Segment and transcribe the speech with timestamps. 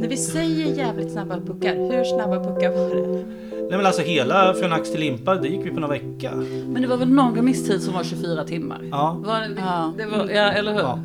[0.00, 3.24] När vi säger jävligt snabba puckar, hur snabba puckar var det?
[3.60, 6.30] Nej men alltså hela från ax till limpa, det gick vi på några vecka.
[6.68, 8.80] Men det var väl någon remisstid som var 24 timmar?
[8.90, 9.16] Ja.
[9.24, 9.92] Var det, Ja.
[9.98, 10.80] det var, ja, eller hur?
[10.80, 10.98] Ja.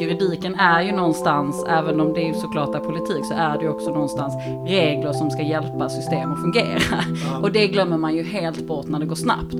[0.00, 3.70] Juridiken är ju någonstans, även om det är såklart är politik, så är det ju
[3.70, 4.34] också någonstans
[4.66, 6.98] regler som ska hjälpa system att fungera.
[7.42, 9.54] Och det glömmer man ju helt bort när det går snabbt.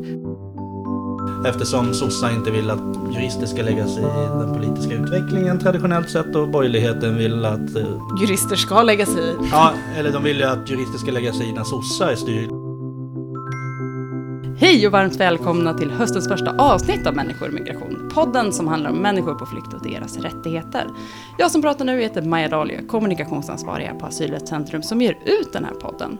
[1.48, 2.80] Eftersom sossar inte vill att
[3.14, 7.76] jurister ska lägga sig i den politiska utvecklingen traditionellt sett och borgerligheten vill att...
[7.76, 7.86] eh,
[8.20, 9.34] Jurister ska lägga sig i.
[9.52, 12.48] Ja, eller de vill ju att jurister ska lägga sig i när sossar styr.
[14.58, 18.10] Hej och varmt välkomna till höstens första avsnitt av Människor och migration.
[18.14, 20.86] Podden som handlar om människor på flykt och deras rättigheter.
[21.38, 25.74] Jag som pratar nu heter Maja Dahlia, kommunikationsansvarig på Asylrättscentrum som ger ut den här
[25.74, 26.18] podden.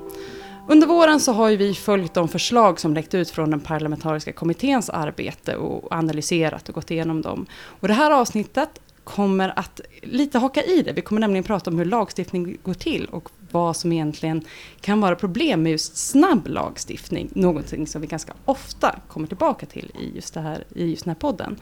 [0.68, 4.32] Under våren så har ju vi följt de förslag som läckt ut från den parlamentariska
[4.32, 7.46] kommitténs arbete och analyserat och gått igenom dem.
[7.80, 10.92] Och det här avsnittet kommer att lite haka i det.
[10.92, 14.44] Vi kommer nämligen prata om hur lagstiftning går till och vad som egentligen
[14.80, 17.28] kan vara problem med just snabb lagstiftning.
[17.32, 21.10] Någonting som vi ganska ofta kommer tillbaka till i just, det här, i just den
[21.10, 21.56] här podden.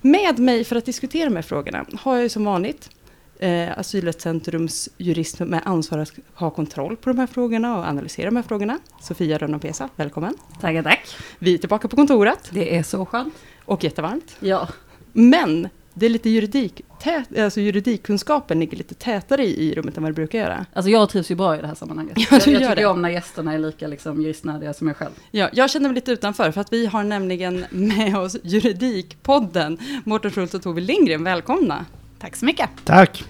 [0.00, 2.90] Med mig för att diskutera de här frågorna har jag ju som vanligt
[3.38, 8.36] eh, Asylrättscentrums jurist med ansvar att ha kontroll på de här frågorna och analysera de
[8.36, 8.78] här frågorna.
[9.02, 10.34] Sofia Rönnapesa, välkommen.
[10.60, 11.16] Tackar, tack.
[11.38, 13.34] Vi är tillbaka på kontoret Det är så skönt.
[13.64, 14.36] och jättevarmt.
[14.40, 14.68] Ja.
[15.12, 20.02] Men det är lite juridik, tät, alltså juridikkunskapen ligger lite tätare i, i rummet än
[20.02, 20.66] vad det brukar göra.
[20.72, 22.16] Alltså jag trivs ju bra i det här sammanhanget.
[22.18, 22.86] Ja, jag jag tycker det.
[22.86, 25.10] om när gästerna är lika liksom, juristnördiga som jag själv.
[25.30, 29.78] Ja, jag känner mig lite utanför för att vi har nämligen med oss Juridikpodden.
[30.04, 31.84] Mårten Schultz och Tove Lindgren, välkomna.
[32.18, 32.70] Tack så mycket.
[32.84, 33.24] Tack!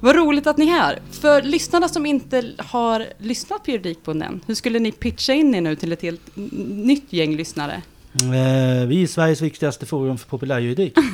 [0.00, 0.98] Vad roligt att ni är här.
[1.10, 5.60] För lyssnarna som inte har lyssnat på Juridikpodden än, hur skulle ni pitcha in er
[5.60, 6.36] nu till ett helt
[6.68, 7.82] nytt gäng lyssnare?
[8.22, 10.94] Eh, vi är Sveriges viktigaste forum för populärjuridik.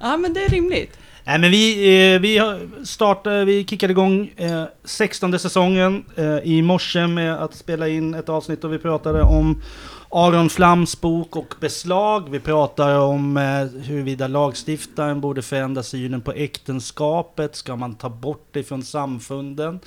[0.00, 0.98] Ja, men det är rimligt.
[1.24, 2.40] Nej men vi, eh, vi
[2.84, 8.28] startade, vi kickade igång eh, 16 säsongen eh, i morse med att spela in ett
[8.28, 9.62] avsnitt och vi pratade om
[10.16, 12.30] Aron Flams bok och beslag.
[12.30, 17.56] Vi pratade om eh, huruvida lagstiftaren borde förändra synen på äktenskapet.
[17.56, 19.80] Ska man ta bort det från samfunden?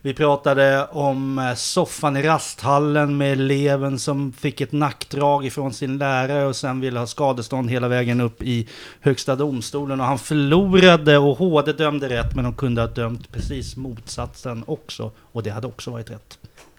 [0.00, 5.98] Vi pratade om eh, soffan i rasthallen med eleven som fick ett nackdrag ifrån sin
[5.98, 8.68] lärare och sen ville ha skadestånd hela vägen upp i
[9.00, 10.00] Högsta domstolen.
[10.00, 15.10] Och han förlorade och HD dömde rätt men de kunde ha dömt precis motsatsen också.
[15.32, 16.38] Och det hade också varit rätt.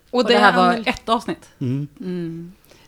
[0.09, 1.49] Och det här var ett avsnitt.
[1.59, 1.87] Mm.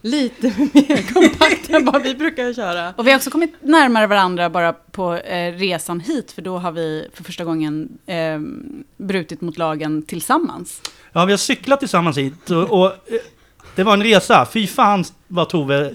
[0.03, 2.93] Lite mer kompakt än vad vi brukar köra.
[2.97, 6.71] Och vi har också kommit närmare varandra bara på eh, resan hit, för då har
[6.71, 8.39] vi för första gången eh,
[8.97, 10.81] brutit mot lagen tillsammans.
[11.11, 13.19] Ja, vi har cyklat tillsammans hit och, och eh,
[13.75, 14.47] det var en resa.
[14.53, 15.93] Fy fan vad Tove...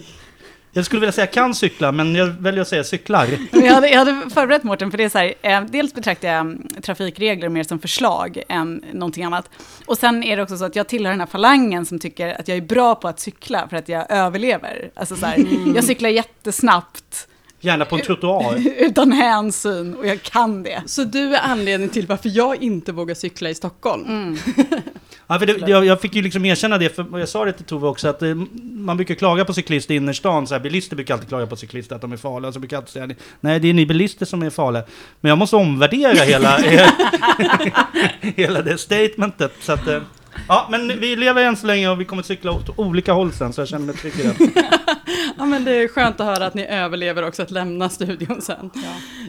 [0.79, 3.29] Jag skulle vilja säga kan cykla, men jag väljer att säga cyklar.
[3.53, 6.41] Jag hade, jag hade förberett Mårten, för det är så här, eh, dels betraktar jag
[6.41, 9.51] mm, trafikregler mer som förslag än någonting annat.
[9.87, 12.49] Och sen är det också så att jag tillhör den här falangen som tycker att
[12.49, 14.91] jag är bra på att cykla för att jag överlever.
[14.95, 17.29] Alltså så här, jag cyklar jättesnabbt
[17.61, 18.55] Gärna på en trottoar.
[18.79, 20.83] utan hänsyn och jag kan det.
[20.87, 24.05] Så du är anledningen till varför jag inte vågar cykla i Stockholm.
[24.05, 24.39] Mm.
[25.31, 27.65] Ja, för det, jag, jag fick ju liksom erkänna det, för jag sa det till
[27.65, 30.47] Tove också, att eh, man brukar klaga på cyklister i innerstan.
[30.47, 32.53] Så här, bilister brukar alltid klaga på cyklister, att de är farliga.
[32.53, 33.09] Så brukar jag alltid säga,
[33.41, 34.83] nej det är ni bilister som är farliga.
[35.21, 36.59] Men jag måste omvärdera hela,
[38.21, 39.53] hela det statementet.
[39.61, 40.01] Så att, eh,
[40.49, 43.53] ja, men vi lever än så länge och vi kommer cykla åt olika håll sen,
[43.53, 44.65] så jag känner mig trygg i det.
[45.39, 48.71] Ja, men det är skönt att höra att ni överlever också att lämna studion sen.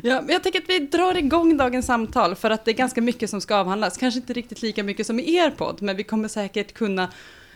[0.04, 0.22] Ja.
[0.22, 3.30] men jag tänker att vi drar igång dagens samtal för att det är ganska mycket
[3.30, 3.98] som ska avhandlas.
[3.98, 7.08] Kanske inte riktigt lika mycket som i er podd, men vi kommer säkert kunna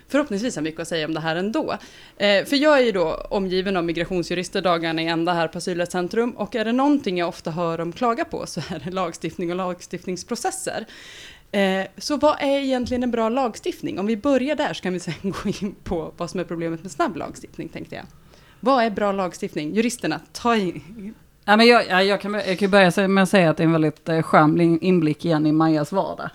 [0.08, 1.78] förhoppningsvis ha mycket att säga om det här ändå.
[2.18, 6.32] Eh, för jag är ju då omgiven av migrationsjurister dagarna i ända här på Asylrättscentrum
[6.32, 9.56] och är det någonting jag ofta hör dem klaga på så är det lagstiftning och
[9.56, 10.86] lagstiftningsprocesser.
[11.54, 14.00] Eh, så vad är egentligen en bra lagstiftning?
[14.00, 16.84] Om vi börjar där så kan vi sen gå in på vad som är problemet
[16.84, 18.06] med snabb lagstiftning tänkte jag.
[18.60, 19.76] Vad är bra lagstiftning?
[19.76, 20.82] Juristerna, ta i.
[21.46, 23.66] Ja, men jag, ja, jag, kan, jag kan börja med att säga att det är
[23.66, 26.30] en väldigt eh, skön in- inblick igen i Majas vardag.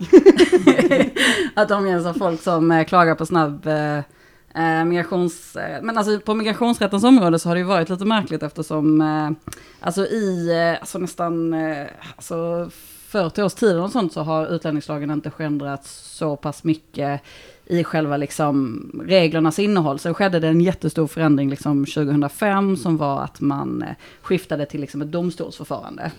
[1.55, 5.57] att omges folk som eh, klagar på snabb eh, migrations...
[5.81, 10.05] Men alltså på migrationsrättens område så har det ju varit lite märkligt eftersom eh, alltså
[10.05, 12.69] i alltså nästan eh, alltså
[13.09, 17.21] 40 års tid och sånt så har utlänningslagen inte förändrats så pass mycket
[17.65, 19.99] i själva liksom reglernas innehåll.
[19.99, 24.81] Sen skedde det en jättestor förändring liksom 2005 som var att man eh, skiftade till
[24.81, 26.11] liksom ett domstolsförfarande.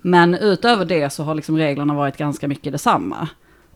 [0.00, 3.28] Men utöver det så har liksom reglerna varit ganska mycket detsamma.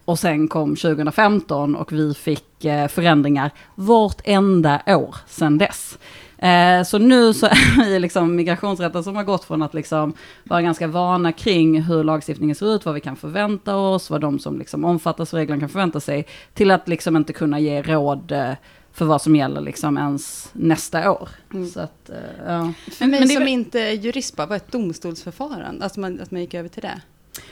[0.05, 5.99] Och sen kom 2015 och vi fick eh, förändringar vartenda år sedan dess.
[6.38, 10.12] Eh, så nu så är vi liksom migrationsrätten som har gått från att liksom
[10.44, 14.38] vara ganska vana kring hur lagstiftningen ser ut, vad vi kan förvänta oss, vad de
[14.38, 18.33] som liksom omfattas av reglerna kan förvänta sig, till att liksom inte kunna ge råd
[18.33, 18.53] eh,
[18.93, 21.29] för vad som gäller liksom ens nästa år.
[21.55, 21.69] Mm.
[21.69, 22.17] Så att, eh,
[22.47, 22.73] ja.
[22.91, 25.85] För mig men det som inte är jurist, bara, vad är ett domstolsförfarande?
[25.85, 27.00] Alltså man, att man gick över till det.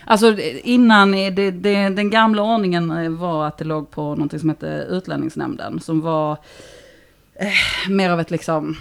[0.04, 4.86] Alltså innan, det, det, den gamla ordningen var att det låg på någonting som hette
[4.90, 6.38] utlänningsnämnden, som var
[7.34, 8.76] eh, mer av ett liksom,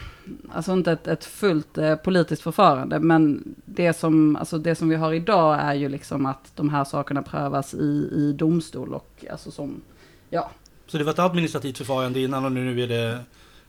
[0.52, 4.96] alltså inte ett, ett fullt eh, politiskt förfarande, men det som, alltså det som vi
[4.96, 9.52] har idag är ju liksom att de här sakerna prövas i, i domstol och alltså
[9.52, 9.82] som,
[10.30, 10.52] ja.
[10.88, 13.20] Så det var ett administrativt förfarande innan och nu är det...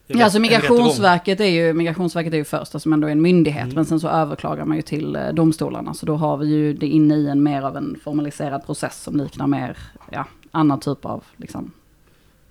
[0.07, 3.75] Ja, alltså Migrationsverket är ju, Migrationsverket är ju först, som ändå är en myndighet, Mm.
[3.75, 6.87] men sen så överklagar man ju till eh, domstolarna, så då har vi ju det
[6.87, 9.79] inne i en mer av en formaliserad process som liknar mer,
[10.11, 11.71] ja, annan typ av liksom,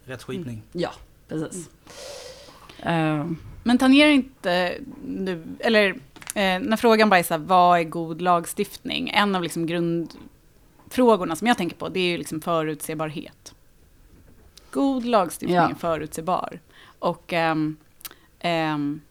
[0.06, 0.62] Rättsskipning.
[0.72, 0.90] Ja,
[1.28, 1.70] precis.
[2.80, 3.28] Eh,
[3.64, 5.90] Men tangerar inte nu, eller
[6.36, 9.10] eh, när frågan bara är så här, vad är god lagstiftning?
[9.10, 13.54] En av liksom grundfrågorna som jag tänker på, det är ju liksom förutsebarhet.
[14.72, 15.70] God lagstiftning Ja.
[15.70, 16.60] är förutsebar.
[17.00, 17.78] Och ehm,
[18.40, 19.02] ehm,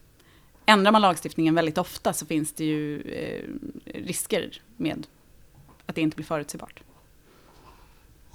[0.65, 3.49] ändrar man lagstiftningen väldigt ofta så finns det ju eh,
[4.05, 5.07] risker med
[5.85, 6.79] att det inte blir förutsebart.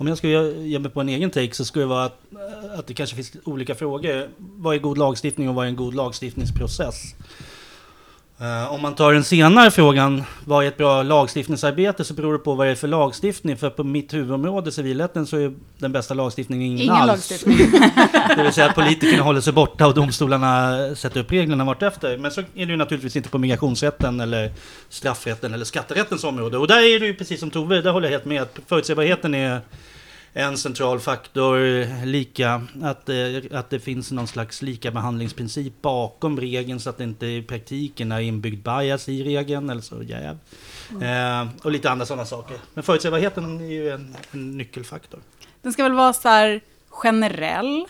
[0.01, 2.19] Om jag skulle ge- mig på en egen take så skulle det vara att,
[2.79, 4.29] att det kanske finns olika frågor.
[4.39, 7.15] Vad är god lagstiftning och vad är en god lagstiftningsprocess?
[8.41, 12.39] Eh, om man tar den senare frågan, vad är ett bra lagstiftningsarbete, så beror det
[12.39, 13.57] på vad det är för lagstiftning.
[13.57, 17.07] För på mitt huvudområde, civilrätten, så är den bästa lagstiftningen ingen, Ingen alls.
[17.09, 17.57] lagstiftning.
[18.37, 22.19] Det vill säga att politikerna håller sig borta och domstolarna sätter upp reglerna vartefter.
[22.19, 24.53] Men så är det ju naturligtvis inte på migrationsrätten eller
[24.89, 26.59] straffrätten eller skatterättens område.
[26.59, 28.43] Och där är det ju precis som Tove, där håller jag helt med.
[28.43, 29.61] att Förutsägbarheten är
[30.33, 32.07] en central faktor.
[32.07, 33.11] Lika, att,
[33.53, 38.13] att det finns någon slags lika behandlingsprincip bakom regeln så att det inte i praktiken
[38.13, 40.39] är inbyggd bias i regeln eller så jäv.
[41.03, 42.57] Eh, och lite andra sådana saker.
[42.75, 45.21] Men förutsägbarheten är ju en, en nyckelfaktor.
[45.63, 47.87] Den ska väl vara så här generell.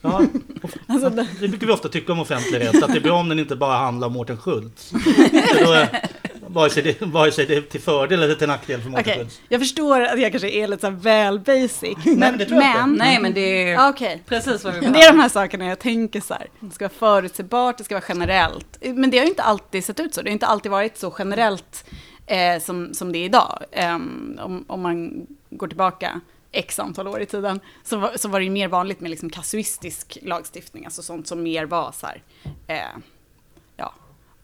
[0.00, 0.22] Ja,
[0.86, 3.38] Alltså, det, brukar vi ofta tycka om offentlig rätt, att det är bra om den
[3.38, 4.90] inte bara handlar om Mårten Schultz.
[4.90, 6.08] För då är,
[6.54, 9.40] vare, sig det, vare sig det är till fördel eller till nackdel för Okej, Schultz.
[9.48, 11.82] jag förstår att jag kanske är lite så här väl basic.
[12.04, 12.86] Men, men det tror jag inte.
[12.86, 14.22] men nej, men det är Okej.
[14.26, 16.46] precis vad vi Men det är de här sakerna jag tänker så här.
[16.60, 18.78] Det ska vara förutsägbart, det ska vara generellt.
[18.80, 20.22] Men det har ju inte alltid sett ut så.
[20.22, 21.84] Det har inte alltid varit så generellt
[22.26, 23.64] eh, som, som det är idag.
[23.72, 26.20] Ehm, om, om man går tillbaka
[26.52, 29.30] x antal år i tiden så var, så var det ju mer vanligt med liksom
[29.30, 30.84] kasuistisk lagstiftning.
[30.84, 32.22] Alltså sånt som mer var så här.
[32.66, 32.98] Eh,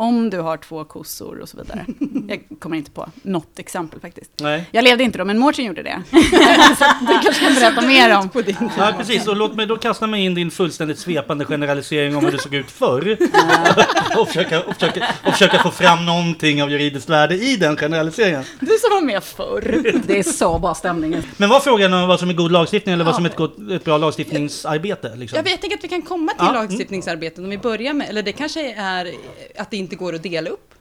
[0.00, 1.87] om du har två kossor och så vidare.
[2.29, 4.31] Jag kommer inte på något exempel faktiskt.
[4.41, 4.64] Nej.
[4.70, 6.02] Jag levde inte då, men Mårten gjorde det.
[6.79, 8.29] så du kanske kan berätta mer om.
[8.29, 9.26] På din Ja, precis.
[9.26, 12.55] Och låt mig då kasta mig in din fullständigt svepande generalisering om hur det såg
[12.55, 13.17] ut förr.
[14.19, 18.44] och, försöka, och, försöka, och försöka få fram någonting av juridiskt värde i den generaliseringen.
[18.61, 19.93] Du som var med förr.
[20.06, 21.23] Det är så bra stämning.
[21.37, 23.56] Men var frågan om vad som är god lagstiftning eller vad som är ett, gott,
[23.73, 25.12] ett bra lagstiftningsarbete?
[25.17, 25.37] Liksom?
[25.37, 26.62] Jag, vet, jag tänker att vi kan komma till Ja, mm.
[26.62, 29.14] lagstiftningsarbetet om vi börjar med, eller det kanske är
[29.58, 30.75] att det inte går att dela upp.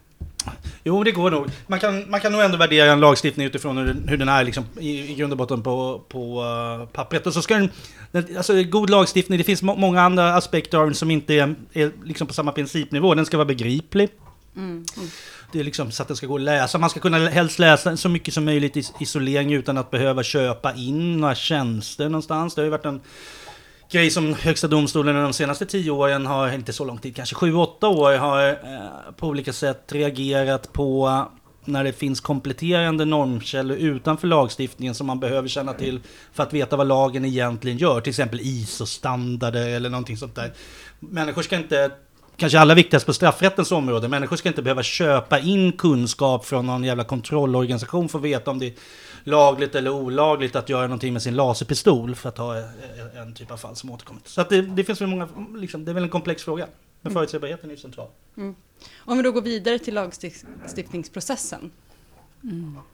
[0.83, 1.47] Jo, det går nog.
[1.67, 4.43] Man kan, man kan nog ändå värdera en lagstiftning utifrån hur den, hur den är
[4.43, 7.27] liksom, i, i grund och botten på, på uh, pappret.
[7.27, 7.69] Och så ska den,
[8.11, 11.55] den, alltså god lagstiftning, det finns må, många andra aspekter av den som inte är,
[11.73, 13.15] är liksom på samma principnivå.
[13.15, 14.09] Den ska vara begriplig.
[15.51, 16.77] Det är liksom så att den ska gå att läsa.
[16.77, 20.73] Man ska kunna helst läsa så mycket som möjligt i isolering utan att behöva köpa
[20.73, 22.55] in några tjänster någonstans.
[22.55, 23.01] Det har ju varit en
[23.91, 27.53] grej som Högsta domstolen de senaste tio åren har, inte så lång tid, kanske sju,
[27.53, 31.25] åtta år, har eh, på olika sätt reagerat på
[31.65, 35.99] när det finns kompletterande normkällor utanför lagstiftningen som man behöver känna till
[36.33, 38.01] för att veta vad lagen egentligen gör.
[38.01, 40.53] Till exempel ISO-standarder eller någonting sånt där.
[40.99, 41.91] Människor ska inte,
[42.37, 46.83] kanske allra viktigast på straffrättens område, människor ska inte behöva köpa in kunskap från någon
[46.83, 48.73] jävla kontrollorganisation för att veta om det är
[49.23, 52.63] lagligt eller olagligt att göra någonting med sin laserpistol för att ta eh,
[53.21, 54.27] en typ av fall som återkommit.
[54.27, 56.67] Så att det, det finns väl många, liksom, det är väl en komplex fråga.
[57.01, 58.07] Men förutsägbarheten är ju central.
[58.97, 61.71] Om vi då går vidare till lagstiftningsprocessen.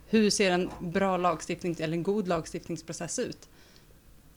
[0.09, 3.49] Hur ser en bra lagstiftning eller en god lagstiftningsprocess ut?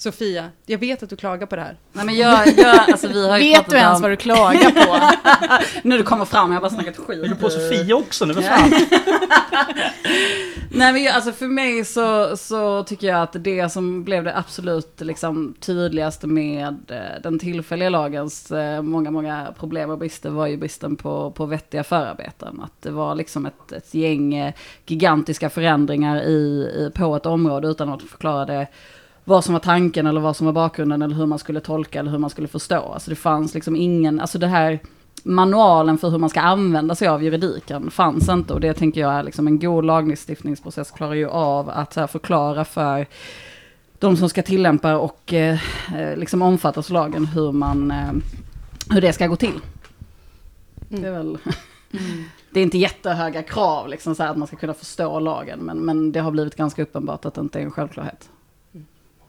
[0.00, 1.76] Sofia, jag vet att du klagar på det här.
[1.92, 4.70] Nej men jag, jag alltså vi har ju Vet du ens om- vad du klagar
[4.70, 5.00] på?
[5.88, 7.24] Nu det kommer fram, jag har bara snackat skit.
[7.24, 8.34] Är du på Sofia också nu?
[8.34, 8.70] Fan?
[10.70, 14.36] Nej men jag, alltså för mig så, så tycker jag att det som blev det
[14.36, 20.46] absolut liksom, tydligaste med eh, den tillfälliga lagens eh, många, många problem och brister var
[20.46, 22.60] ju bristen på, på vettiga förarbeten.
[22.64, 24.52] Att det var liksom ett, ett gäng eh,
[24.86, 26.32] gigantiska förändringar i,
[26.78, 28.66] i, på ett område utan att förklara det
[29.28, 32.10] vad som var tanken eller vad som var bakgrunden eller hur man skulle tolka eller
[32.10, 32.92] hur man skulle förstå.
[32.92, 34.78] Alltså det fanns liksom ingen, alltså det här
[35.22, 39.12] manualen för hur man ska använda sig av juridiken fanns inte och det tänker jag
[39.12, 43.06] är liksom en god lagstiftningsprocess klarar ju av att här, förklara för
[43.98, 45.58] de som ska tillämpa och eh,
[46.16, 48.12] liksom omfattas av lagen hur man, eh,
[48.90, 49.60] hur det ska gå till.
[50.90, 51.02] Mm.
[51.02, 51.38] Det är väl...
[52.50, 55.78] Det är inte jättehöga krav, liksom så här, att man ska kunna förstå lagen, men,
[55.78, 58.28] men det har blivit ganska uppenbart att det inte är en självklarhet.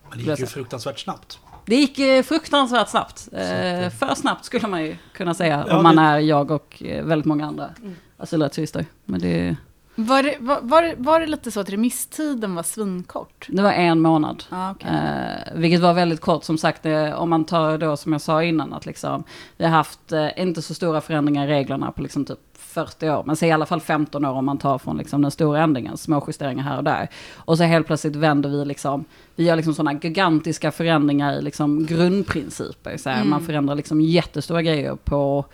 [0.10, 1.40] Men det gick ju fruktansvärt snabbt.
[1.66, 3.30] Det gick eh, fruktansvärt snabbt.
[3.32, 6.84] Eh, för snabbt skulle man ju kunna säga, Ja, om man det- är jag och
[6.84, 7.96] eh, väldigt många andra Mm.
[8.18, 8.86] asylrättsjurister.
[9.06, 9.56] Men det,
[9.96, 13.48] Var det, var, var, det- var det lite så att remisstiden var svinkort?
[13.50, 14.44] det var en månad.
[14.50, 14.90] Ja, okej.
[14.90, 18.44] Eh, vilket var väldigt kort, som sagt, eh, om man tar då som jag sa
[18.44, 19.24] innan, att liksom,
[19.58, 22.40] vi har haft eh, inte så stora förändringar i reglerna på liksom typ
[22.70, 25.32] 40 år, men säg i alla fall 15 år om man tar från liksom den
[25.32, 27.08] stora ändringen, små justeringar här och där.
[27.36, 31.86] Och så helt plötsligt vänder vi liksom, vi gör liksom sådana gigantiska förändringar i liksom
[31.86, 32.98] grundprinciper.
[32.98, 33.30] Så Mm.
[33.30, 35.46] Man förändrar liksom jättestora grejer på,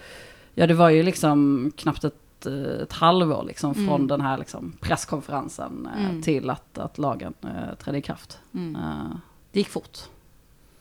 [0.53, 2.45] ja det var ju liksom knappt ett,
[2.81, 4.07] ett halvår liksom från Mm.
[4.07, 6.21] den här liksom presskonferensen eh, Mm.
[6.21, 8.39] till att, att lagen eh, trädde i kraft.
[8.53, 8.75] Mm.
[8.75, 9.15] Eh,
[9.51, 9.97] det gick fort.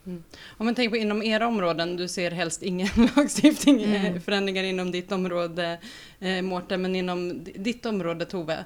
[0.05, 4.15] Om man tänker på inom era områden, du ser helst ingen lagstiftning, Mm.
[4.17, 5.79] eh, förändringar inom ditt område,
[6.21, 8.65] eh, Mårten, men inom ditt område, Tove?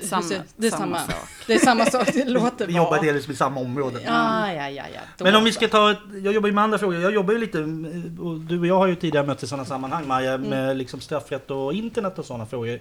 [0.00, 1.28] Samma, ser- det är samma, sak.
[1.46, 2.82] Det är samma sak, det låter Vi bra.
[2.82, 4.00] jobbar delvis med samma område.
[4.04, 5.00] Ja, ja, ja, ja.
[5.18, 7.00] Då Men om vi ska ta, jag jobbar ju med andra frågor.
[7.00, 7.58] Jag jobbar ju lite,
[8.22, 11.50] och du och jag har ju tidigare mötts i sådana sammanhang Maja, med liksom straffrätt
[11.50, 12.80] och internet och sådana frågor.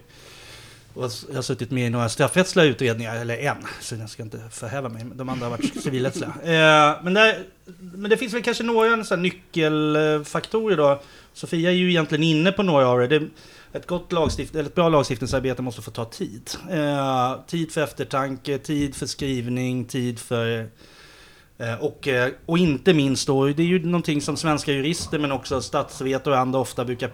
[0.95, 4.39] Och jag har suttit med i några straffrättsliga utredningar, eller en, så jag ska inte
[4.51, 5.05] förhäva mig.
[5.15, 6.29] De andra har varit civilrättsliga.
[6.43, 7.43] Eh, men, där,
[7.79, 11.01] men det finns väl kanske några så nyckelfaktorer då.
[11.33, 13.07] Sofia är ju egentligen inne på några av det.
[13.07, 13.27] det
[13.73, 16.49] ett, gott lagstift, eller ett bra lagstiftningsarbete måste få ta tid.
[16.71, 20.69] Eh, tid för eftertanke, tid för skrivning, tid för
[21.57, 25.31] Eh, Och, eh, och inte minst då, det är ju någonting som svenska jurister men
[25.31, 27.11] också statsvetare och andra ofta brukar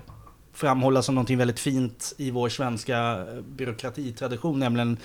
[0.53, 4.98] framhålla som någonting väldigt fint i vår svenska eh, byråkratitradition, nämligen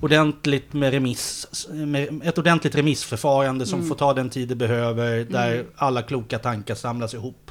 [0.00, 3.88] ordentligt med remiss, med ett ordentligt remissförfarande som Mm.
[3.88, 5.66] får ta den tid det behöver, där Mm.
[5.76, 7.50] alla kloka tankar samlas ihop.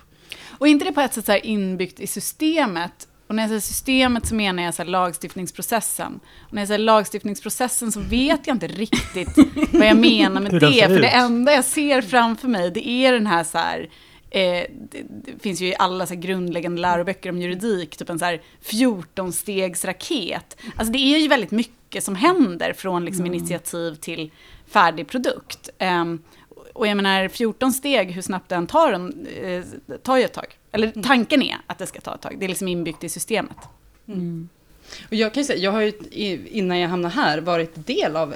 [0.57, 3.07] Och inte det på ett sätt så inbyggt i systemet?
[3.27, 6.19] Och när jag säger systemet så menar jag så lagstiftningsprocessen.
[6.47, 9.29] Och när jag säger lagstiftningsprocessen så vet jag inte riktigt
[9.73, 10.87] vad jag menar med det.
[10.87, 13.89] För det enda jag ser framför mig, det är den här så här,
[14.35, 18.19] eh, det, det finns ju i alla så här grundläggande läroböcker om juridik, typ en
[18.19, 20.57] så här 14-stegsraket.
[20.75, 24.31] Alltså det är ju väldigt mycket som händer från liksom initiativ till
[24.67, 25.69] färdig produkt.
[25.77, 26.23] Ehm,
[26.73, 29.63] och jag menar, 14 steg, hur snabbt den tar, den, eh,
[29.97, 30.57] tar ju ett tag.
[30.71, 32.35] Eller tanken är att det ska ta ett tag.
[32.39, 33.57] Det är liksom inbyggt i systemet.
[34.07, 34.49] Mm.
[35.07, 35.93] Och jag kan ju säga, jag har ju
[36.51, 38.35] innan jag hamnade här varit del av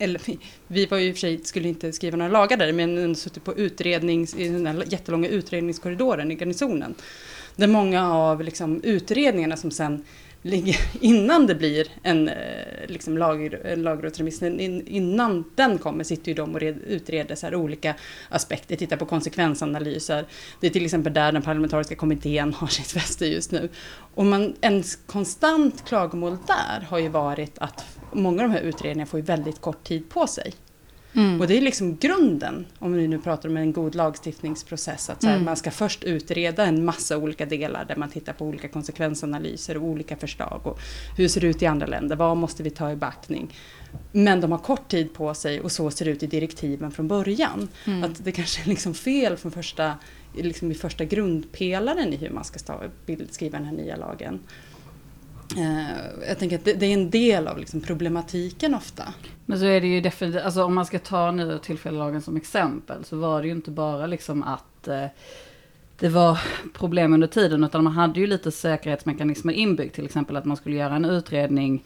[0.00, 0.20] eller
[0.66, 3.14] vi- var ju i och för sig, skulle inte skriva några lagar där, men ändå
[3.14, 6.94] suttit på utrednings, i den där jättelånga utredningskorridoren i garnisonen.
[7.56, 10.04] Där många av liksom, utredningarna som sen
[10.42, 16.54] ligger innan det blir en, eh, liksom, lag, lagrådsremiss, innan den kommer sitter ju de
[16.54, 17.94] och red, utreder så här olika
[18.28, 20.24] aspekter, tittar på konsekvensanalyser.
[20.60, 23.68] Det är till exempel där den parlamentariska kommittén har sitt fäste just nu.
[24.14, 29.06] Och man, en konstant klagomål där har ju varit att många av de här utredningarna
[29.06, 30.54] får ju väldigt kort tid på sig.
[31.14, 31.40] Mm.
[31.40, 35.32] Och det är liksom grunden, om vi nu pratar om en god lagstiftningsprocess, att här,
[35.32, 35.44] Mm.
[35.44, 39.82] man ska först utreda en massa olika delar där man tittar på olika konsekvensanalyser och
[39.84, 40.78] olika förslag och
[41.16, 43.54] hur ser det ut i andra länder, vad måste vi ta i beaktning?
[44.12, 47.08] Men de har kort tid på sig och så ser det ut i direktiven från
[47.08, 47.68] början.
[47.86, 48.04] Mm.
[48.04, 49.94] Att det kanske är liksom fel från första,
[50.36, 52.58] liksom i första grundpelaren i hur man ska
[53.30, 54.40] skriva den här nya lagen.
[55.56, 59.14] Eh, jag tänker att det, det är en del av liksom problematiken ofta.
[59.46, 63.04] Men så är det ju definitivt, alltså om man ska ta nu tillfällelagen som exempel
[63.04, 65.06] så var det ju inte bara liksom att eh,
[66.00, 66.40] det var
[66.72, 69.94] problem under tiden utan man hade ju lite säkerhetsmekanismer inbyggt.
[69.94, 71.84] Till exempel att man skulle göra en utredning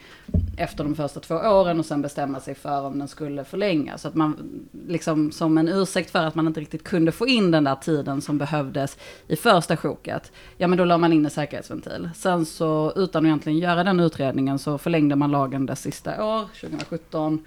[0.56, 4.02] efter de första två åren och sen bestämma sig för om den skulle förlängas.
[4.02, 7.50] Så att man liksom som en ursäkt för att man inte riktigt kunde få in
[7.50, 10.32] den där tiden som behövdes i första sjoket.
[10.56, 12.10] Ja men då la man in en säkerhetsventil.
[12.14, 16.44] Sen så utan att egentligen göra den utredningen så förlängde man lagen det sista år,
[16.60, 17.44] 2017.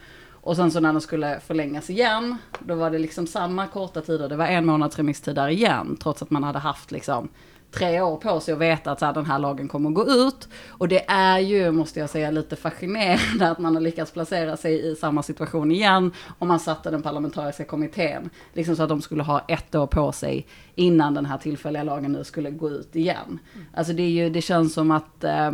[0.47, 4.29] Och sen så när den skulle förlängas igen, då var det liksom samma korta tider.
[4.29, 7.29] Det var en månads remisstid där igen, trots att man hade haft liksom
[7.71, 10.07] tre år på sig att veta att så här, den här lagen kommer att gå
[10.07, 10.47] ut.
[10.67, 14.91] Och det är ju, måste jag säga, lite fascinerande att man har lyckats placera sig
[14.91, 16.11] i samma situation igen.
[16.39, 20.11] Och man satte den parlamentariska kommittén, liksom så att de skulle ha ett år på
[20.11, 23.39] sig innan den här tillfälliga lagen nu skulle gå ut igen.
[23.73, 25.51] Alltså det, är ju, det känns som att eh,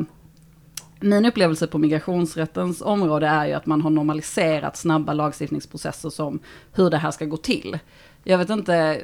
[1.04, 6.40] min upplevelse på migrationsrättens område är ju att man har normaliserat snabba lagstiftningsprocesser som
[6.74, 7.80] hur det här ska gå till.
[8.24, 9.02] Jag vet inte,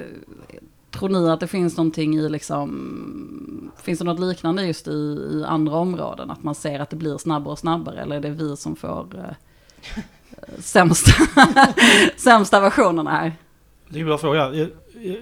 [0.92, 4.92] tror ni att det finns någonting i liksom, finns det något liknande just i,
[5.32, 6.32] i andra områden?
[6.32, 9.08] Att man ser att det blir snabbare och snabbare eller är det vi som får
[9.16, 10.02] eh,
[10.60, 11.12] sämsta,
[12.18, 13.34] sämsta versionerna här?
[13.90, 14.54] Det är en bra fråga.
[14.54, 14.70] Jag,
[15.02, 15.18] jag,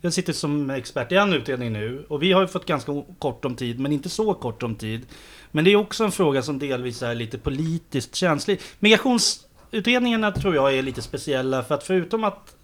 [0.00, 3.44] jag sitter som expert i en utredning nu och vi har ju fått ganska kort
[3.44, 5.06] om tid, men inte så kort om tid.
[5.50, 8.60] Men det är också en fråga som delvis är lite politiskt känslig.
[8.78, 12.56] Migrationsutredningarna tror jag är lite speciella för att förutom att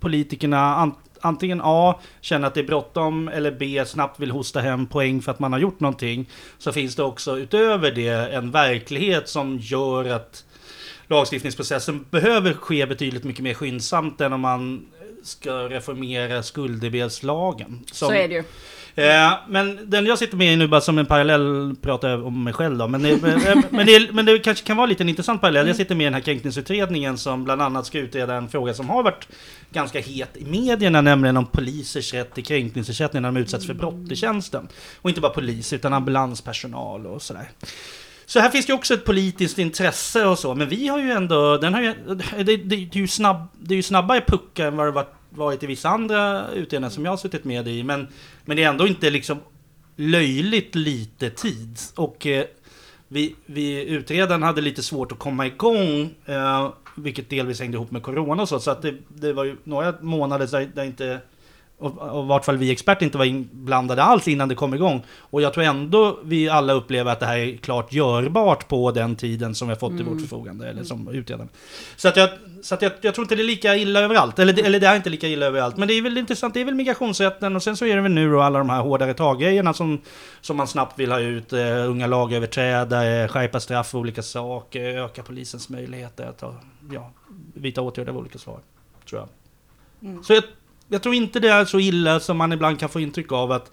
[0.00, 2.00] politikerna antingen A.
[2.20, 3.84] Känner att det är bråttom eller B.
[3.86, 6.28] Snabbt vill hosta hem poäng för att man har gjort någonting.
[6.58, 10.44] Så finns det också utöver det en verklighet som gör att
[11.06, 14.86] lagstiftningsprocessen behöver ske betydligt mycket mer skyndsamt än om man
[15.28, 17.84] ska reformera skulderbedslagen.
[17.92, 18.44] Så är det ju.
[19.04, 22.44] Eh, men den jag sitter med i nu bara som en parallell, pratar jag om
[22.44, 22.88] mig själv då.
[22.88, 23.22] Men det,
[23.70, 25.66] men, det, men det kanske kan vara lite en intressant parallell.
[25.66, 28.88] Jag sitter med i den här kränkningsutredningen som bland annat ska utreda en fråga som
[28.88, 29.28] har varit
[29.70, 34.12] ganska het i medierna, nämligen om polisers rätt till kränkningsersättning när de utsätts för brott
[34.12, 34.68] i tjänsten.
[34.96, 37.50] Och inte bara polis, utan ambulanspersonal och sådär.
[38.26, 41.56] Så här finns det också ett politiskt intresse och så, men vi har ju ändå,
[41.56, 41.94] den har ju,
[42.34, 45.17] det, det, det är ju snabb, det är ju snabbare puckar än vad det varit
[45.30, 47.82] varit i vissa andra utredningar som jag har suttit med i.
[47.82, 48.08] Men,
[48.44, 49.38] men det är ändå inte liksom
[49.96, 51.78] löjligt lite tid.
[51.94, 52.44] Och eh,
[53.08, 56.14] vi, vi, utredaren hade lite svårt att komma igång.
[56.24, 58.60] Eh, vilket delvis hängde ihop med Corona och så.
[58.60, 61.20] Så att det, det var ju några månader där, där inte
[61.78, 65.04] och, och vart fall vi experter inte var inblandade alls innan det kom igång.
[65.18, 69.16] Och jag tror ändå vi alla upplever att det här är klart görbart på den
[69.16, 70.04] tiden som vi har fått mm.
[70.04, 71.48] till vårt förfogande, eller som utredaren.
[71.96, 72.30] Så att, jag,
[72.62, 74.96] så att jag, jag tror inte det är lika illa överallt, eller, eller det är
[74.96, 75.76] inte lika illa överallt.
[75.76, 78.12] Men det är väl intressant, det är väl migrationsrätten och sen så är det väl
[78.12, 80.00] nu då alla de här hårdare taggrejerna som,
[80.40, 81.52] som man snabbt vill ha ut.
[81.52, 86.54] Uh, unga lagöverträdare, skärpa straff för olika saker, öka polisens möjligheter att ta,
[86.92, 87.10] ja,
[87.54, 88.60] vidta åtgärder av olika slag.
[89.08, 89.28] Tror jag.
[90.10, 90.22] Mm.
[90.22, 90.44] Så jag
[90.88, 93.70] jag tror inte det är så illa som man ibland kan få intryck av att,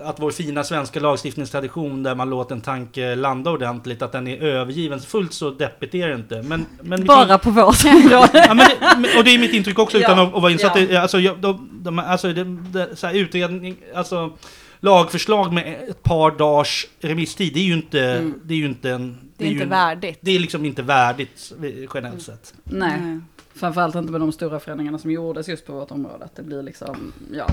[0.00, 4.36] att vår fina svenska lagstiftningstradition där man låter en tanke landa ordentligt, att den är
[4.36, 5.00] övergiven.
[5.00, 6.42] Fullt så deppigt är det inte.
[6.42, 8.30] Men, men Bara kan, på vårt område.
[8.32, 10.90] ja, det, och det är mitt intryck också utan ja, att, att vara insatt.
[10.90, 11.00] Ja.
[11.00, 14.32] Alltså, de, de, alltså, det, det, så här, utredning, alltså
[14.80, 18.34] lagförslag med ett par dagars remisstid, det är ju inte, mm.
[18.44, 19.18] det är ju inte en...
[19.36, 20.18] Det är, det är inte ju, värdigt.
[20.20, 21.52] Det är liksom inte värdigt
[21.94, 22.54] generellt sett.
[22.64, 23.20] Nej.
[23.54, 26.24] Framförallt inte med de stora förändringarna som gjordes just på vårt område.
[26.24, 27.46] Att det blir liksom, ja.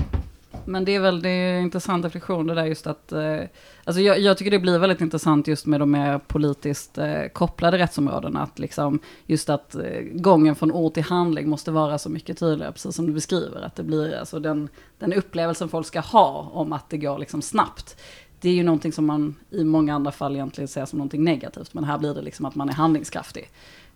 [0.64, 3.40] Men det är väl det är en intressant reflektion det där just att, eh,
[3.84, 7.78] alltså jag, jag, tycker det blir väldigt intressant just med de mer politiskt eh, kopplade
[7.78, 8.42] rättsområdena.
[8.42, 12.72] Att liksom, just att eh, gången från ord till handling måste vara så mycket tydligare,
[12.72, 13.62] precis som du beskriver.
[13.62, 17.42] Att det blir alltså den, den upplevelsen folk ska ha om att det går liksom
[17.42, 17.96] snabbt.
[18.40, 21.74] Det är ju någonting som man i många andra fall egentligen ser som någonting negativt,
[21.74, 23.50] men här blir det liksom att man är handlingskraftig.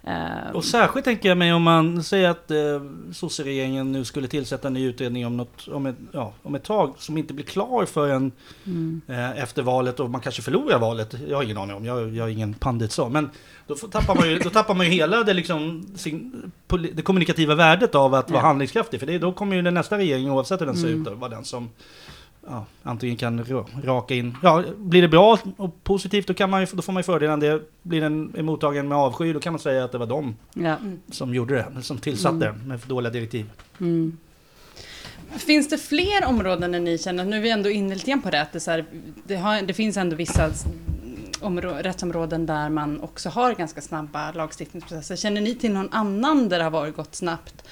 [0.09, 2.57] Uh, och särskilt tänker jag mig om man säger att eh,
[3.13, 6.95] sosseregeringen nu skulle tillsätta en ny utredning om, något, om, ett, ja, om ett tag
[6.99, 8.33] som inte blir klar förrän
[8.65, 9.01] mm.
[9.07, 11.15] eh, efter valet och man kanske förlorar valet.
[11.29, 13.09] Jag har ingen aning om, jag, jag är ingen pandit så.
[13.09, 13.31] Men
[13.67, 16.53] då, tappar man ju, då tappar man ju hela det, liksom, sin,
[16.93, 18.35] det kommunikativa värdet av att ja.
[18.35, 19.01] vara handlingskraftig.
[19.01, 21.07] För det, då kommer ju den nästa regering, oavsett hur den ser mm.
[21.07, 21.71] ut, vara den som
[22.47, 23.45] ja, antingen kan
[23.85, 24.37] raka in.
[24.43, 27.63] Ja, blir det bra och positivt då, kan man, då får man ju fördelen det.
[27.83, 30.77] Blir den mottagen med avsky då kan man säga att det var de ja.
[31.11, 32.69] som gjorde det, som tillsatte mm.
[32.69, 33.51] med för dåliga direktiv.
[33.81, 34.19] Mm.
[35.37, 38.31] Finns det fler områden när ni känner, nu är vi ändå inne lite grann på
[38.31, 38.85] det, det, så här,
[39.27, 40.51] det, har, det finns ändå vissa
[41.61, 45.17] rättsområden där man också har ganska snabba lagstiftningsprocesser.
[45.17, 47.65] Känner ni till någon annan där det har varit gått snabbt?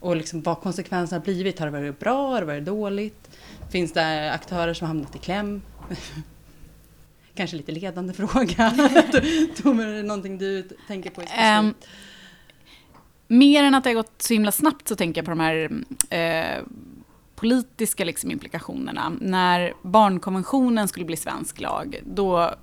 [0.00, 1.58] Och liksom vad konsekvenserna har blivit?
[1.58, 2.30] Har det varit bra?
[2.30, 3.30] Har det varit dåligt?
[3.70, 5.62] Finns det aktörer som har hamnat i kläm?
[7.34, 8.70] Kanske lite ledande fråga.
[9.62, 11.26] Tomer, är det någonting du tänker på i
[11.58, 11.74] um,
[13.26, 15.70] Mer än att det har gått så himla snabbt så tänker jag på de här
[16.10, 16.62] eh,
[17.34, 19.12] politiska liksom, implikationerna.
[19.20, 22.54] När barnkonventionen skulle bli svensk lag, då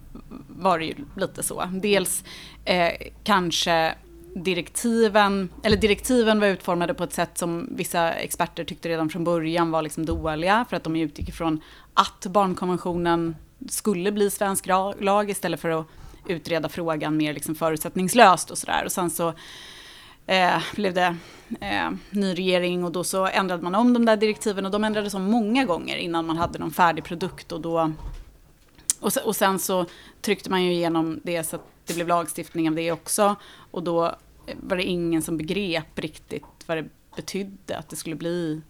[0.48, 1.70] var det ju lite så.
[1.74, 2.24] Dels
[2.66, 2.92] eh,
[3.24, 3.96] kanske
[4.36, 9.72] direktiven, eller direktiven var utformade på ett sätt som vissa experter tyckte redan från början
[9.72, 11.62] var liksom dåliga, för att de utgick ifrån
[11.94, 13.36] att barnkonventionen
[13.70, 14.67] skulle bli svensk
[15.00, 15.88] lag istället för att
[16.28, 18.86] utreda frågan mer liksom förutsättningslöst och sådär.
[18.86, 19.34] Och sen så
[20.28, 21.15] eh, blev det
[21.62, 25.13] eh, ny regering och då så ändrade man om de där direktiven och de ändrades
[25.13, 27.91] om många gånger innan man hade någon färdig produkt och då
[29.02, 29.86] och, sen så
[30.22, 33.36] tryckte man ju igenom det så att det blev lagstiftning av det också.
[33.72, 34.16] Och då
[34.62, 38.62] var det ingen som begrep riktigt vad det betydde att det skulle bli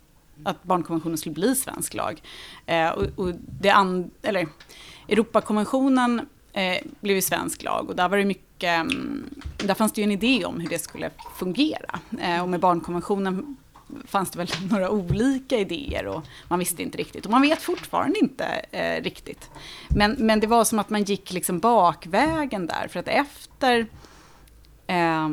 [0.43, 2.21] att barnkonventionen skulle bli svensk lag.
[2.65, 4.47] Eh, och, och det and, eller,
[5.07, 6.21] Europakonventionen
[6.53, 10.05] eh, blev ju svensk lag och där var det mycket, mm, där fanns det ju
[10.05, 11.99] en idé om hur det skulle fungera.
[12.21, 13.57] Eh, och med barnkonventionen
[14.05, 17.25] fanns det väl några olika idéer och man visste inte riktigt.
[17.25, 19.49] Och man vet fortfarande inte eh, riktigt.
[19.89, 23.87] Men, men det var som att man gick liksom bakvägen där, för att efter,
[24.87, 25.29] eh,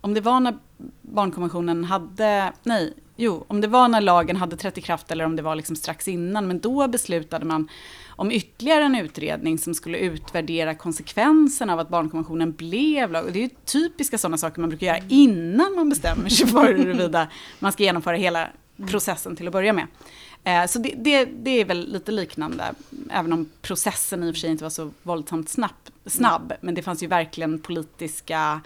[0.00, 0.58] om det var när
[1.02, 5.36] barnkonventionen hade, nej, jo, om det var när lagen hade trätt i kraft eller om
[5.36, 7.68] det var liksom strax innan, men då beslutade man
[8.08, 13.24] om ytterligare en utredning som skulle utvärdera konsekvenserna av att barnkonventionen blev lag.
[13.24, 16.74] Och det är ju typiska sådana saker man brukar göra innan man bestämmer sig för
[16.76, 18.48] huruvida man ska genomföra hela
[18.86, 19.86] processen till att börja med.
[20.48, 22.74] Eh, så det, det, det, är väl lite liknande,
[23.10, 25.72] även om processen i och för sig inte var så våldsamt snabb,
[26.06, 28.60] snabb men det fanns ju verkligen politiska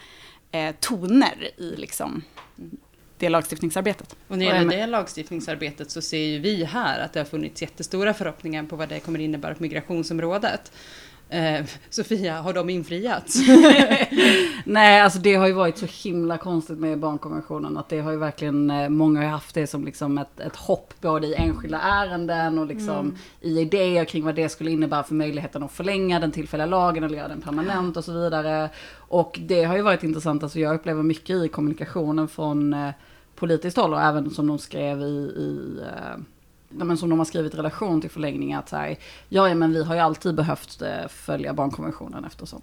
[0.51, 2.23] eh, toner i liksom
[3.18, 4.16] det lagstiftningsarbetet.
[4.29, 7.62] Och när det gäller det lagstiftningsarbetet så ser ju vi här att det har funnits
[7.62, 10.73] jättestora förhoppningar på vad det kommer innebära på migrationsområdet.
[11.33, 13.37] Eh, Sofia, har de infriats?
[14.64, 18.18] Nej, alltså det har ju varit så himla konstigt med barnkonventionen att det har ju
[18.18, 22.59] verkligen, eh, många har haft det som liksom ett, ett hopp både i enskilda ärenden
[22.59, 23.16] och liksom mm.
[23.40, 27.16] i idéer kring vad det skulle innebära för möjligheten att förlänga den tillfälliga lagen eller
[27.16, 28.71] göra den permanent och så vidare.
[28.95, 32.90] Och det har ju varit intressant, alltså jag upplever mycket i kommunikationen från eh,
[33.35, 36.23] politiskt håll och även som de skrev i, i eh,
[36.74, 38.96] men som de har skrivit i relation till förlängning att här,
[39.28, 42.62] ja, men vi har ju alltid behövt eh, följa barnkonventionen eftersom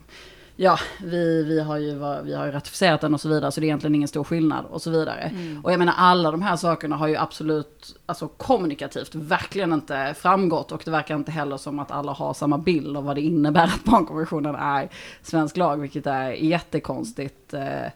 [0.61, 1.93] ja, vi, vi, har ju,
[2.23, 4.65] vi har ju ratificerat den och så vidare, så det är egentligen ingen stor skillnad
[4.65, 5.21] och så vidare.
[5.21, 5.65] Mm.
[5.65, 10.71] Och jag menar alla de här sakerna har ju absolut, alltså kommunikativt, verkligen inte framgått
[10.71, 13.63] och det verkar inte heller som att alla har samma bild av vad det innebär
[13.63, 14.89] att barnkonventionen är
[15.21, 17.53] svensk lag, vilket är jättekonstigt.
[17.53, 17.87] Eh,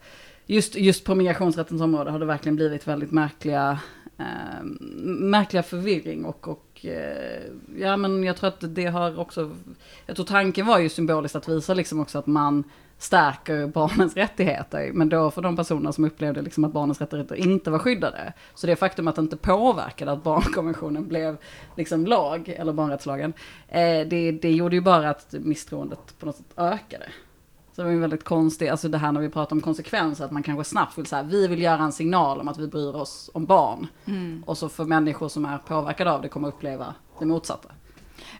[0.46, 3.80] just, just på migrationsrättens område har det verkligen blivit väldigt märkliga,
[4.18, 4.64] eh,
[5.04, 7.44] märkliga förvirring och, och eh,
[7.78, 9.52] ja men jag tror att det har också,
[10.06, 12.64] jag tror tanken var ju symboliskt att visa liksom också att man
[12.98, 17.72] stärker barnens rättigheter, men då för de personer som upplevde liksom att barnens rättigheter inte
[17.72, 18.34] var skyddade.
[18.56, 21.38] Så det faktum att det inte påverkade att barnkonventionen blev
[21.78, 23.34] liksom lag, eller barnrättslagen,
[23.68, 27.06] eh, det, det gjorde ju bara att misstroendet på något sätt ökade.
[27.76, 30.32] Så det var ju väldigt konstigt, alltså det här när vi pratar om konsekvenser, att
[30.32, 33.30] man kanske snabbt vill säga, vi vill göra en signal om att vi bryr oss
[33.34, 33.88] om barn.
[34.06, 34.44] Mm.
[34.46, 37.70] Och så för människor som är påverkade av det kommer uppleva det motsatta.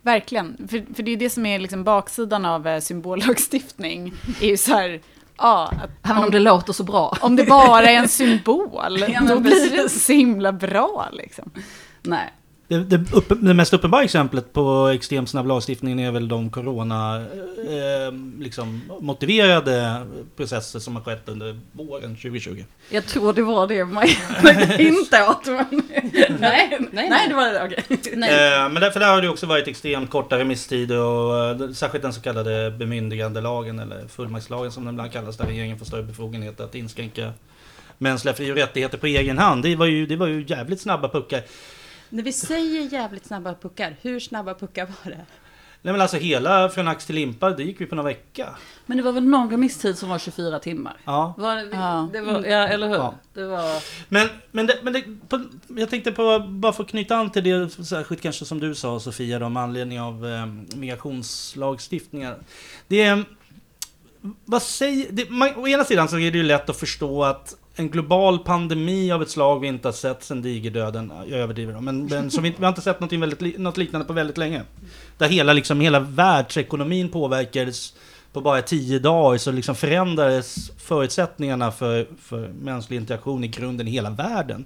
[0.02, 4.58] Verkligen, för, för det är det som är liksom baksidan av eh, symbollagstiftning, är ju
[4.58, 5.02] så här,
[5.38, 5.72] Ja,
[6.04, 7.18] Även om, om det låter så bra.
[7.22, 11.52] Om det bara är en symbol, ja, då blir det så himla bra liksom.
[12.02, 12.34] Nej.
[12.74, 17.26] Det, det, upp, det, mest uppenbara exemplet på extremt snabb lagstiftning är väl de corona
[17.70, 20.06] eh, liksom, motiverade
[20.36, 22.64] processer som har skett under våren 2020.
[22.90, 24.04] Jag tror det var det man
[24.80, 25.46] inte åt.
[25.46, 25.84] Men...
[26.40, 27.64] nej, nej, nej, det var det.
[27.66, 28.14] Okay.
[28.14, 32.14] Eh, men därför där har det också varit extremt korta remisstider och eh, särskilt den
[32.14, 36.76] så kallade bemyndigandelagen eller fullmaktslagen som den ibland kallas där regeringen får större befogenheter att
[36.76, 37.34] inskränka
[37.98, 39.64] mänskliga fri och rättigheter på egen hand.
[39.64, 41.42] Det var ju, det var ju jävligt snabba puckar.
[42.14, 45.26] När vi säger jävligt snabba puckar, hur snabba puckar var det?
[45.82, 48.50] Nej men alltså hela från ax till limpa, det gick vi på några vecka.
[48.86, 50.98] Men det var väl någon remisstid som var 24 timmar?
[51.04, 51.34] Ja.
[51.38, 52.10] Var det, ja.
[52.14, 52.96] Det var, ja, eller hur?
[52.96, 53.16] Ja.
[53.34, 53.84] Det var...
[54.10, 57.44] Men, men, det, men det, på, jag tänkte på, bara för att knyta an till
[57.44, 60.46] det, särskilt kanske som du sa Sofia, då, med anledning av eh,
[60.76, 62.38] migrationslagstiftningar.
[62.88, 63.24] Det är,
[64.46, 67.56] vad säger, det, man, å ena sidan så är det ju lätt att förstå att
[67.76, 71.14] en global pandemi av ett slag vi inte har sett sedan digerdöden.
[71.28, 74.14] Jag överdriver men, men som vi, vi har inte sett något, väldigt, något liknande på
[74.14, 74.62] väldigt länge.
[75.18, 77.94] Där hela, liksom, hela världsekonomin påverkades
[78.34, 83.92] på bara tio dagar så liksom förändrades förutsättningarna för, för mänsklig interaktion i grunden i
[83.92, 84.66] hela världen.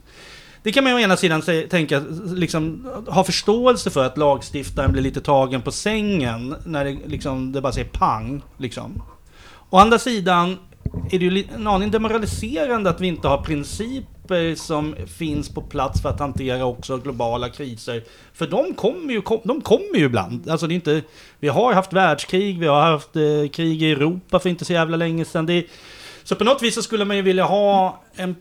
[0.64, 5.02] Det kan man ju å ena sidan tänka, liksom, ha förståelse för att lagstiftaren blir
[5.02, 8.42] lite tagen på sängen när det, liksom, det bara säger pang.
[8.58, 9.04] Liksom.
[9.70, 10.58] Å andra sidan
[11.12, 16.02] är det ju en aning demoraliserande att vi inte har principer som finns på plats
[16.02, 18.04] för att hantera också globala kriser.
[18.34, 20.50] För de kommer ju, de kommer ju ibland.
[20.50, 21.02] Alltså det är inte,
[21.40, 24.98] vi har haft världskrig, vi har haft eh, krig i Europa för inte så jävla
[24.98, 25.46] länge sedan.
[25.46, 25.66] Det,
[26.24, 28.36] så på något vis så skulle man ju vilja ha en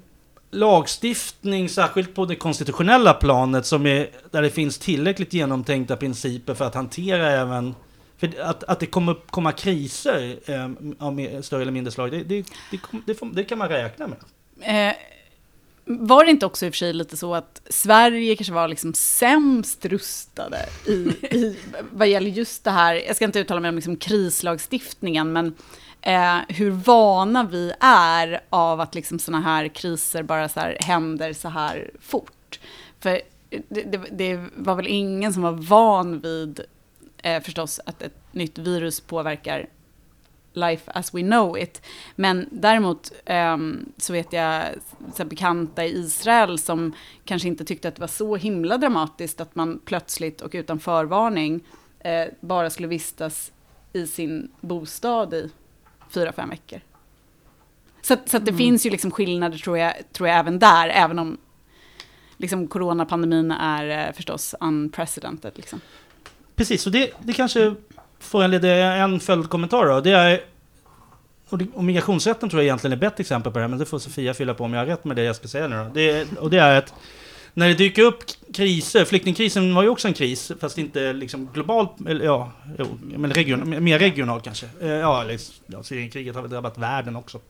[0.51, 6.65] lagstiftning, särskilt på det konstitutionella planet, som är, där det finns tillräckligt genomtänkta principer för
[6.65, 7.75] att hantera även
[8.19, 12.47] för att, att det kommer komma kriser eh, av större eller mindre slag, det, det,
[13.07, 14.19] det, får, det, kan man räkna med.
[14.91, 14.97] Eh,
[15.85, 18.95] var det inte också i och för sig lite så att Sverige kanske var liksom
[18.95, 20.93] sämst rustade i,
[21.37, 21.57] i,
[21.91, 25.55] vad gäller just det här, jag ska inte uttala mig om liksom krislagstiftningen, men
[26.01, 31.33] eh, hur vana vi är av att liksom sådana här kriser bara så här händer
[31.33, 32.61] så här fort.
[33.01, 33.21] För
[33.69, 36.61] det, det, det var väl ingen som var van vid
[37.27, 39.67] eh, förstås att ett nytt virus påverkar
[40.53, 41.83] life as we know it.
[42.17, 44.65] Men däremot um, så vet jag
[45.15, 46.93] så bekanta i Israel som
[47.25, 51.61] kanske inte tyckte att det var så himla dramatiskt att man plötsligt och utan förvarning
[52.01, 53.53] eh, bara skulle vistas
[53.93, 55.51] i sin bostad i
[56.11, 56.81] fyra, fem veckor.
[58.03, 58.59] Så, så det mm.
[58.59, 61.39] finns ju liksom skillnader tror jag, tror jag även där, även om
[62.37, 65.53] liksom coronapandemin är eh, förstås unprecedented.
[65.55, 65.81] Liksom.
[66.57, 67.75] Precis, och det, det kanske
[68.19, 70.01] föranleder en följdkommentar då.
[70.01, 70.41] Det är,
[71.49, 73.79] och, det, och migrationsrätten tror jag egentligen är ett bättre exempel på det här, men
[73.79, 75.77] det får Sofia fylla på om jag har rätt med det jag ska säga nu
[75.77, 75.91] då.
[75.95, 76.95] Det, och det är att
[77.55, 81.91] när det dyker upp kriser, flyktingkrisen var ju också en kris, fast inte liksom globalt,
[82.09, 82.53] eller ja,
[82.99, 84.67] men region, mer regionalt kanske.
[84.81, 87.41] Eh, ja, eller, ja, Syrienkriget har väl drabbat världen också.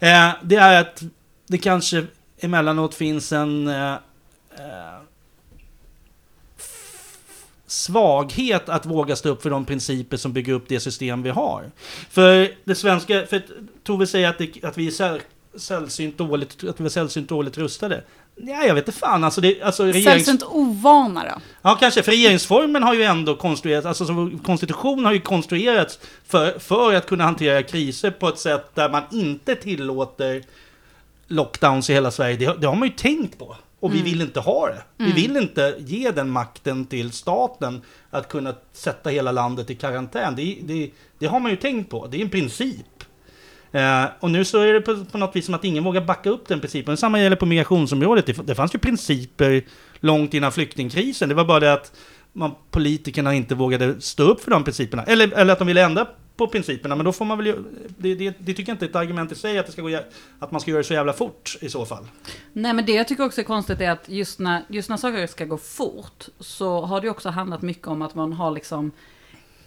[0.00, 1.02] Eh, det är att
[1.46, 2.06] det kanske
[2.38, 3.94] emellanåt finns en eh,
[7.66, 11.70] svaghet att våga stå upp för de principer som bygger upp det system vi har.
[12.10, 13.42] För det svenska, för
[13.82, 15.20] Tove säger att, det, att vi är
[15.58, 18.04] sällsynt dåligt, att vi är sällsynt dåligt rustade.
[18.36, 19.24] Ja, jag vet inte fan.
[19.24, 20.04] Alltså det, alltså regerings...
[20.04, 21.40] Sällsynt ovana då?
[21.62, 22.02] Ja, kanske.
[22.02, 27.24] För regeringsformen har ju ändå konstruerats, alltså konstitutionen har ju konstruerats för, för att kunna
[27.24, 30.42] hantera kriser på ett sätt där man inte tillåter
[31.28, 32.36] lockdowns i hela Sverige.
[32.36, 33.56] Det, det har man ju tänkt på.
[33.84, 34.04] Och mm.
[34.04, 34.82] vi vill inte ha det.
[34.96, 35.16] Vi mm.
[35.16, 40.36] vill inte ge den makten till staten att kunna sätta hela landet i karantän.
[40.36, 42.06] Det, det, det har man ju tänkt på.
[42.06, 43.04] Det är en princip.
[43.72, 46.30] Eh, och nu så är det på, på, något vis som att ingen vågar backa
[46.30, 46.96] upp den principen.
[46.96, 48.26] Samma gäller på migrationsområdet.
[48.26, 49.64] Det, det fanns ju principer
[50.00, 51.28] långt innan flyktingkrisen.
[51.28, 51.92] Det var bara det att
[52.32, 55.02] man, politikerna inte vågade stå upp för de principerna.
[55.02, 56.96] Eller, eller att de ville ändra på principerna.
[56.96, 57.64] Men då får man väl
[57.98, 60.00] det, det, det, tycker jag inte är ett argument i sig att, det ska gå,
[60.38, 62.04] att man ska göra det så jävla fort i så fall.
[62.52, 65.26] Nej men det jag tycker också är konstigt är att just när, just när saker
[65.26, 68.90] ska gå fort så har det också handlat mycket om att man har liksom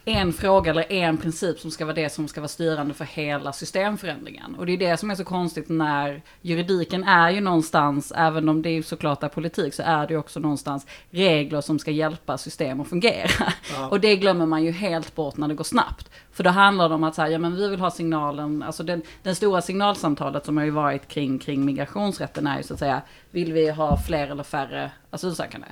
[0.08, 3.54] en fråga eller en princip som ska vara det som ska vara styrande för hela
[3.54, 4.56] systemförändringen.
[4.56, 8.62] Och det är det som är så konstigt när juridiken är ju någonstans, även om
[8.62, 12.82] det såklart är politik, så är det ju också någonstans regler som ska hjälpa system
[12.82, 13.54] att fungera.
[13.74, 13.88] Ja.
[13.90, 16.10] Och det glömmer man ju helt bort när det går snabbt.
[16.32, 19.02] För då handlar det om att säga, ja men vi vill ha signalen, alltså den,
[19.24, 23.02] den stora signalsamtalet som har ju varit kring, kring migrationsrätten är ju så att säga,
[23.32, 25.68] vill vi ha fler eller färre asylsökande?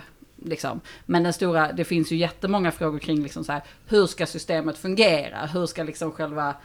[0.46, 0.82] Liksom.
[1.06, 4.78] Men den stora, det finns ju jättemånga frågor kring liksom så här, hur ska systemet
[4.78, 5.46] fungera?
[5.46, 6.56] Hur ska liksom själva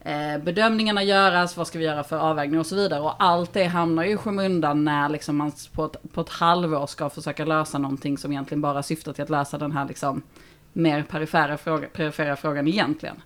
[0.00, 1.56] eh, bedömningarna göras?
[1.56, 3.00] Vad ska vi göra för avvägning och så vidare?
[3.00, 6.86] Och allt det hamnar ju i skymundan när liksom man på ett, på ett halvår
[6.86, 10.22] ska försöka lösa någonting som egentligen bara syftar till att lösa den här liksom
[10.72, 13.16] mer perifera, fråga, perifera frågan egentligen.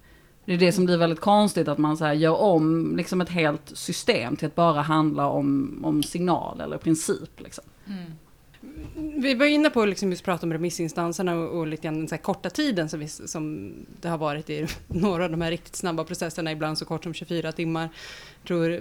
[0.44, 3.28] Det är det som blir väldigt konstigt att man så här gör om liksom ett
[3.28, 7.40] helt system till att bara handla om, om signal eller princip.
[7.40, 7.64] Liksom.
[7.86, 8.12] Mm.
[8.96, 12.18] Vi var inne på liksom just prata om remissinstanserna och, och lite grann den så
[12.18, 16.04] korta tiden som, vi, som det har varit i några av de här riktigt snabba
[16.04, 17.88] processerna, ibland så kort som 24 timmar.
[18.40, 18.80] Jag tror eh,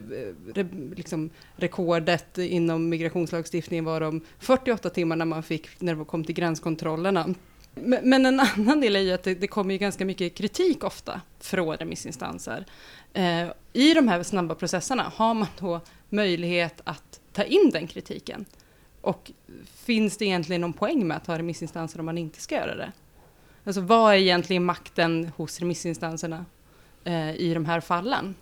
[0.54, 6.24] re, liksom, rekordet inom migrationslagstiftningen var de 48 timmar när man fick, när det kom
[6.24, 7.36] till gränskontrollerna.
[7.76, 10.84] Men, men en annan del är ju att det, det kommer ju ganska mycket kritik
[10.84, 12.66] ofta från remissinstanser.
[13.14, 18.46] Eh, I de här snabba processerna har man då möjlighet att ta in den kritiken.
[19.08, 19.32] Och
[19.76, 22.92] finns det egentligen någon poäng med att ha remissinstanser om man inte ska göra det?
[23.64, 26.46] Alltså vad är egentligen makten hos remissinstanserna
[27.04, 28.36] eh, i de här fallen?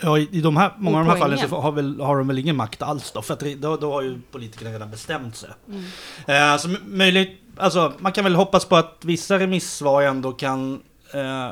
[0.00, 2.38] Ja, i de här, många av de här fallen så har, väl, har de väl
[2.38, 5.50] ingen makt alls då, för att då, då har ju politikerna redan bestämt sig.
[5.68, 6.52] Mm.
[6.52, 10.82] Eh, så möjligt, alltså man kan väl hoppas på att vissa remissvar ändå kan
[11.14, 11.48] eh,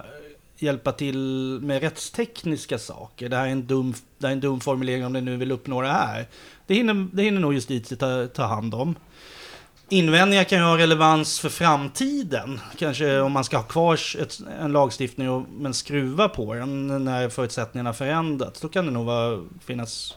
[0.63, 1.19] hjälpa till
[1.63, 3.29] med rättstekniska saker.
[3.29, 5.83] Det här är en dum, det är en dum formulering om det nu vill uppnå
[5.83, 6.27] det här.
[6.67, 8.95] Det hinner, det hinner nog justitie ta, ta hand om.
[9.89, 12.61] Invändningar kan ju ha relevans för framtiden.
[12.79, 17.29] Kanske om man ska ha kvar ett, en lagstiftning och, men skruva på den när
[17.29, 18.61] förutsättningarna förändrats.
[18.61, 20.17] Då kan det nog vara, finnas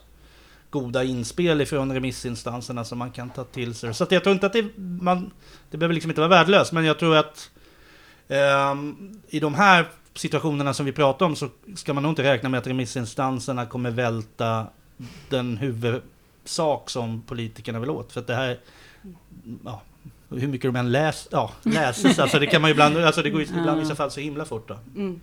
[0.70, 3.94] goda inspel ifrån remissinstanserna som man kan ta till sig.
[3.94, 5.32] Så jag tror inte att det, man,
[5.72, 7.50] det behöver liksom inte vara värdelöst, men jag tror att
[8.28, 8.76] eh,
[9.28, 12.58] i de här situationerna som vi pratar om så ska man nog inte räkna med
[12.58, 14.68] att remissinstanserna kommer välta
[15.30, 18.12] den huvudsak som politikerna vill åt.
[18.12, 18.60] För att det här,
[19.66, 19.82] ja,
[20.30, 23.30] hur mycket de än läs, ja, läses, alltså det kan man ju ibland, alltså det
[23.30, 24.78] går ju ibland i vissa fall så himla fort då.
[24.96, 25.20] Mm.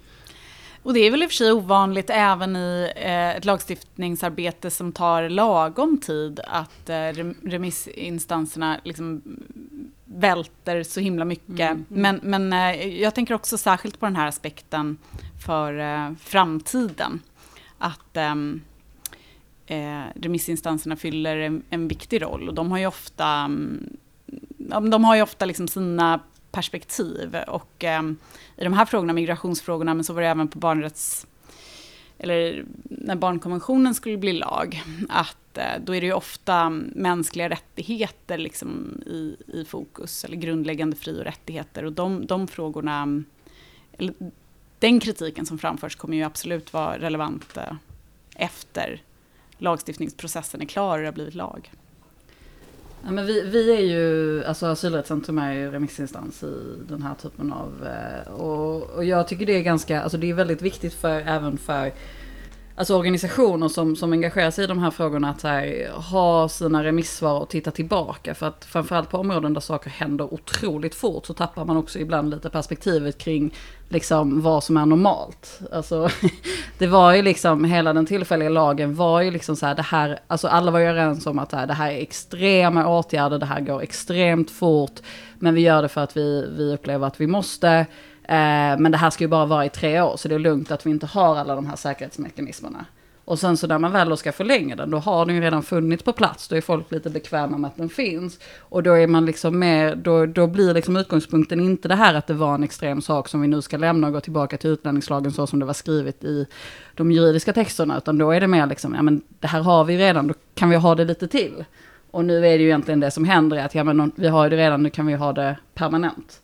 [0.83, 4.93] Och det är väl i och för sig ovanligt även i eh, ett lagstiftningsarbete som
[4.93, 6.95] tar lagom tid att eh,
[7.45, 9.23] remissinstanserna liksom
[10.21, 11.71] välter så himla mycket.
[11.71, 11.85] Mm.
[11.89, 14.99] Men, men eh, jag tänker också särskilt på den här aspekten
[15.45, 17.21] för eh, framtiden.
[17.79, 18.63] Att ehm,
[19.67, 23.97] eh, remissinstanserna fyller en, en, viktig roll och de har ju ofta, mm,
[24.91, 26.21] de har ju ofta liksom sina
[26.53, 27.37] perspektiv.
[27.49, 28.03] Och eh,
[28.57, 31.27] i de här frågorna, migrationsfrågorna, men så var det även på barnrätts...
[32.23, 38.39] Eller när barnkonventionen skulle bli lag, att Eh, då är det ju ofta mänskliga rättigheter
[38.39, 41.85] liksom i, i fokus, eller grundläggande fri och rättigheter.
[41.85, 43.23] Och de, de frågorna,
[43.99, 44.15] eller
[44.79, 47.73] den kritiken som framförs kommer ju absolut vara relevant eh,
[48.37, 49.03] efter
[49.59, 51.71] lagstiftningsprocessen är klar och det har blivit lag.
[53.05, 56.55] Ja, men vi, vi är ju, alltså Asylrättscentrum är ju remissinstans i
[56.89, 60.35] den här typen av, eh, och, och jag tycker det är ganska, alltså det är
[60.35, 61.93] väldigt viktigt för, även för
[62.81, 67.41] alltså organisationer som, som engagerar sig i de här frågorna att här, ha sina remissvar
[67.41, 68.35] och titta tillbaka.
[68.35, 72.31] För att framförallt på områden där saker händer otroligt fort så tappar man också ibland
[72.31, 73.55] lite perspektivet kring
[73.89, 75.61] liksom vad som är normalt.
[75.73, 76.09] Alltså,
[76.79, 80.21] det var ju liksom, hela den tillfälliga lagen var ju liksom så här, det här,
[80.27, 83.83] alltså alla var ju överens om att det här är extrema åtgärder, det här går
[83.83, 85.01] extremt fort,
[85.39, 87.87] men vi gör det för att vi, vi upplever att vi måste.
[88.31, 90.71] Eh, men det här ska ju bara vara i tre år, så det är lugnt
[90.71, 92.85] att vi inte har alla de här säkerhetsmekanismerna.
[93.25, 95.63] Och sen så när man väl då ska förlänga den, då har den ju redan
[95.63, 96.49] funnits på plats.
[96.49, 98.39] Då är folk lite bekväma med att den finns.
[98.59, 102.27] Och då är man liksom mer, då, då blir liksom utgångspunkten inte det här att
[102.27, 105.33] det var en extrem sak som vi nu ska lämna och gå tillbaka till utlänningslagen
[105.33, 106.47] så som det var skrivet i
[106.95, 107.99] de juridiska texterna.
[107.99, 110.71] Utan då är det mer liksom, ja men det här har vi redan, då kan
[110.71, 111.65] vi ha det lite till.
[112.11, 114.57] Och nu är det ju egentligen det som händer, att ja men vi har det
[114.57, 116.41] redan, nu kan vi ha det permanent.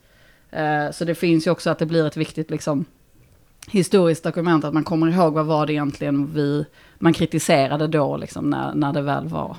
[0.50, 2.84] Eh, så det finns ju också att det blir ett viktigt liksom,
[3.70, 6.64] historiskt dokument, att man kommer ihåg vad var det egentligen vi,
[6.98, 9.56] man kritiserade då, liksom, när, när det väl var.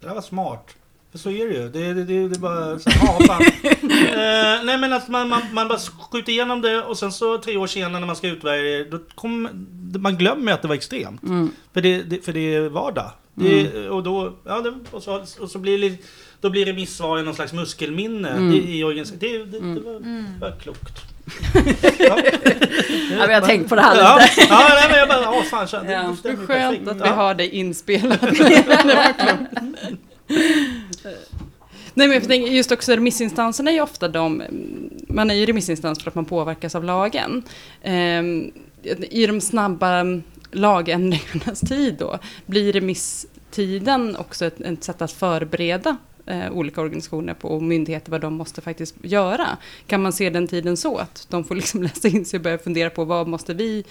[0.00, 0.76] Det var smart.
[1.12, 1.68] För så är det ju.
[1.68, 3.42] Det, det, det, det är bara så här, ja, fan.
[3.82, 7.56] eh, nej men att man, man, man bara skjuter igenom det och sen så tre
[7.56, 9.50] år senare när man ska utvärdera det, då kommer
[9.98, 11.22] man glömmer att det var extremt.
[11.22, 11.50] Mm.
[11.72, 13.10] För, det, det, för det är vardag.
[13.34, 15.96] Det, och då, ja, och så, och så blir det,
[16.42, 18.50] då blir remissvaren någon slags muskelminne Mm.
[18.50, 19.50] det, i organisationen.
[19.50, 20.24] Det, det, det var, Mm.
[20.40, 20.98] var klokt.
[21.98, 22.16] Ja,
[23.18, 24.46] men jag har tänkt på det här Ja, lite.
[24.50, 26.16] ja nej, men jag bara, åh fan, så, det, Ja.
[26.22, 26.88] det Det skönt perfekt.
[26.88, 27.12] att vi Ja.
[27.14, 28.20] har det inspelat.
[28.20, 29.52] det var klokt.
[31.94, 34.42] Nej men jag tänker just också remissinstanserna är ju ofta de,
[35.08, 37.42] man är ju remissinstans för att man påverkas av lagen.
[37.82, 38.50] Ehm,
[39.10, 40.04] I de snabba
[40.52, 47.48] lagändringarnas tid då, blir remisstiden också ett, ett sätt att förbereda eh, olika organisationer på
[47.48, 49.48] och myndigheter vad de måste faktiskt göra.
[49.86, 52.58] Kan man se den tiden så att de får liksom läsa in sig och börja
[52.58, 53.84] fundera på vad måste vi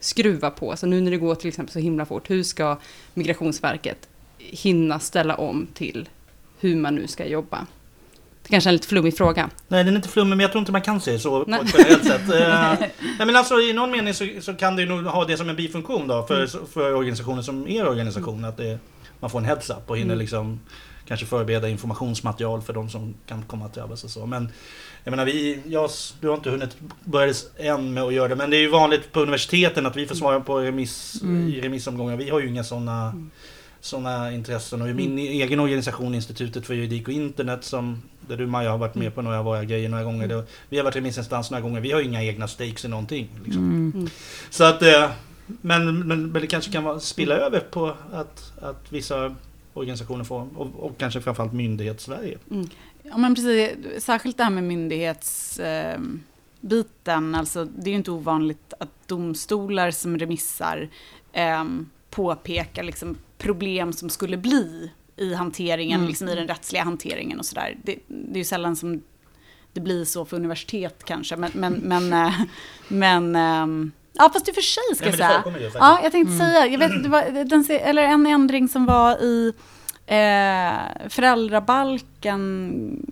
[0.00, 0.76] skruva på?
[0.76, 2.78] Så nu när det går till exempel så himla fort, hur ska
[3.14, 6.08] Migrationsverket hinna ställa om till
[6.60, 7.66] hur man nu ska jobba?
[8.42, 9.50] Det kanske är en lite flummig fråga.
[9.68, 11.58] Nej, den är inte flummig, men jag tror inte man kan se så Nej.
[11.60, 12.20] på ett generellt sätt.
[12.82, 15.36] Eh, nej, men alltså i någon mening så, så kan det ju nog ha det
[15.36, 16.66] som en bifunktion då för, Mm.
[16.72, 18.44] för organisationer som er organisation.
[18.44, 18.78] Att det,
[19.20, 20.18] man får en heads-up och hinner Mm.
[20.18, 20.60] liksom
[21.12, 24.26] kanske förbereda informationsmaterial för de som kan komma att drabbas och så.
[24.26, 24.48] Men
[25.04, 28.50] jag menar, vi, jag, du har inte hunnit börja än med att göra det, men
[28.50, 31.48] det är ju vanligt på universiteten att vi får svara på remiss, Mm.
[31.48, 32.16] i remissomgångar.
[32.16, 33.30] Vi har ju inga sådana Mm.
[33.80, 34.82] sådana intressen.
[34.82, 38.78] Och i min egen organisation, Institutet för juridik och internet, som, där du Maja har
[38.78, 40.28] varit med på några av våra grejer några gånger.
[40.28, 41.80] Det, vi har varit remissinstans några gånger.
[41.80, 43.28] Vi har ju inga egna stakes i någonting.
[43.44, 43.92] Liksom.
[43.94, 44.08] Mm.
[44.50, 45.10] Så att, eh,
[45.46, 49.34] men, men, men det kanske kan vara, spilla över på att, att vissa
[49.74, 52.38] organisationer får, och, och kanske framförallt myndighets-Sverige.
[53.02, 53.70] Ja, men precis.
[54.04, 56.24] Särskilt det här med myndighetsbiten.
[56.60, 60.88] biten alltså, det är ju inte ovanligt att domstolar som remissar
[61.32, 61.64] eh,
[62.10, 66.08] påpekar liksom, problem som skulle bli i hanteringen, Mm.
[66.08, 67.76] liksom, i den rättsliga hanteringen och sådär.
[67.82, 69.02] Det, det är ju sällan som
[69.72, 72.40] det blir så för universitet kanske, men, men, men, eh,
[72.88, 75.72] men ehm, ja, fast i och för sig ska Nej, jag det säga.
[75.74, 76.46] Ja, jag tänkte Mm.
[76.48, 79.52] säga, jag vet, det var, den, eller en ändring som var i
[80.06, 83.06] eh, föräldrabalken,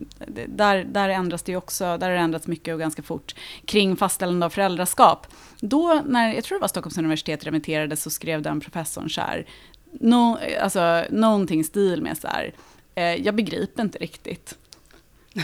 [0.47, 3.35] där, där ändras det ju också, där har det ändrats mycket och ganska fort,
[3.65, 5.27] kring fastställande av föräldraskap.
[5.61, 9.47] Då, när, jag tror det var Stockholms universitet remitterade, så skrev den professorn så här,
[9.93, 12.55] no, alltså, någonting stil med så här,
[12.95, 14.55] eh, jag begriper inte riktigt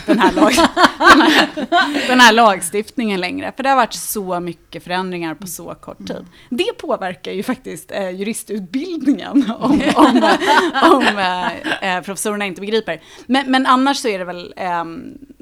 [0.05, 0.53] den här, lag,
[0.97, 3.53] den, här, den här lagstiftningen längre.
[3.55, 6.25] För det har varit så mycket förändringar på så kort tid.
[6.49, 13.01] Det påverkar ju faktiskt eh, juristutbildningen om, om, eh, om eh, eh, professorerna inte begriper.
[13.25, 14.83] Men, men annars så är det väl, eh,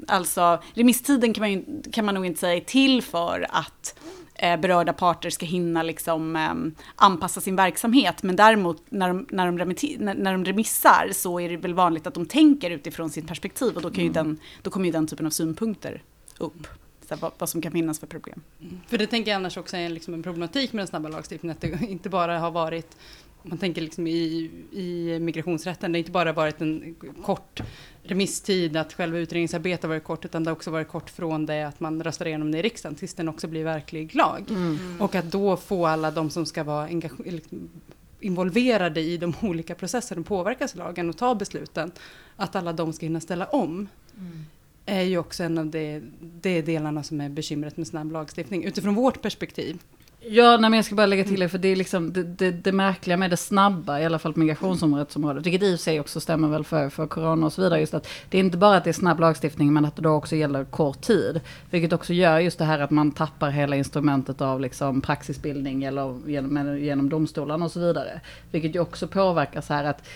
[0.08, 3.94] alltså remisstiden kan man, ju, kan man nog inte säga är till för att
[4.40, 8.22] berörda parter ska hinna liksom, eh, anpassa sin verksamhet.
[8.22, 12.06] Men däremot när de, när, de remitti- när, de remissar så är det väl vanligt
[12.06, 15.06] att de tänker utifrån sitt perspektiv och då, kan ju den, då kommer ju den
[15.06, 16.02] typen av synpunkter
[16.38, 16.66] upp.
[17.10, 18.42] Här, vad, vad som kan finnas för problem.
[18.86, 21.60] För det tänker jag annars också är liksom en problematik med den snabba lagstiftningen, att
[21.60, 22.96] det inte bara har varit
[23.48, 27.60] man tänker liksom i, i migrationsrätten, det har inte bara varit en kort
[28.10, 31.62] remisstid, att själva utredningsarbetet har varit kort, utan det har också varit kort från det
[31.62, 34.44] att man röstar igenom det i riksdagen tills den också blir verklig lag.
[34.48, 35.00] Mm.
[35.00, 36.88] Och att då få alla de som ska vara
[38.20, 41.92] involverade i de olika processerna påverkas av lagen och ta besluten,
[42.36, 43.88] att alla de ska hinna ställa om,
[44.86, 48.94] är ju också en av de, de delarna som är bekymret med snabb lagstiftning, utifrån
[48.94, 49.78] vårt perspektiv.
[50.28, 52.50] Ja, nej, men jag ska bara lägga till det, för det är liksom det, det,
[52.50, 56.00] det märkliga med det snabba, i alla fall på migrationsområdet, vilket i och för sig
[56.00, 58.76] också stämmer väl för, för corona och så vidare, just att det är inte bara
[58.76, 61.40] att det är snabb lagstiftning, men att det då också gäller kort tid.
[61.70, 66.28] Vilket också gör just det här att man tappar hela instrumentet av liksom praxisbildning eller
[66.30, 68.20] genom, genom domstolarna och så vidare.
[68.50, 70.08] Vilket ju också påverkar så här att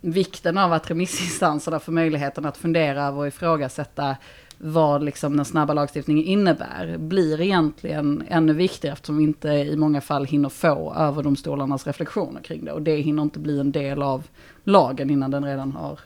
[0.00, 4.16] vikten av att remissinstanserna får möjligheten att fundera över och ifrågasätta
[4.64, 10.00] vad liksom den snabba lagstiftningen innebär blir egentligen ännu viktigare eftersom vi inte i många
[10.00, 12.72] fall hinner få överdomstolarnas reflektioner kring det.
[12.72, 14.28] Och det hinner inte bli en del av
[14.64, 16.00] lagen innan den redan har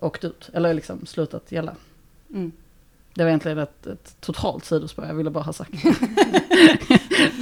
[0.00, 1.74] åkt ut, eller liksom slutat gälla.
[2.30, 2.52] Mm.
[3.14, 5.72] Det var egentligen ett, ett totalt sidospår, jag ville bara ha sagt.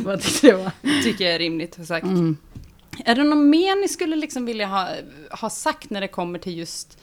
[0.04, 1.02] Vad tyckte det var?
[1.02, 2.06] Tycker jag är rimligt att sagt.
[2.06, 2.36] Mm.
[3.04, 4.88] Är det något mer ni skulle liksom vilja ha,
[5.30, 6.98] ha sagt när det kommer till just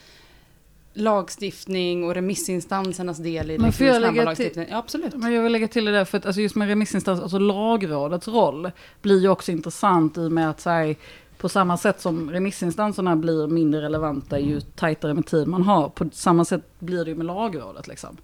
[0.94, 4.70] lagstiftning och remissinstansernas del i Men liksom den snabba lagstiftningen?
[4.70, 5.14] Ja, absolut.
[5.14, 8.28] Men jag vill lägga till det där, för att alltså just med remissinstans, alltså lagrådets
[8.28, 8.70] roll
[9.02, 10.96] blir ju också intressant i och med att så här,
[11.38, 16.08] på samma sätt som remissinstanserna blir mindre relevanta ju tajtare med tid man har, på
[16.12, 18.16] samma sätt blir det ju med lagrådet liksom.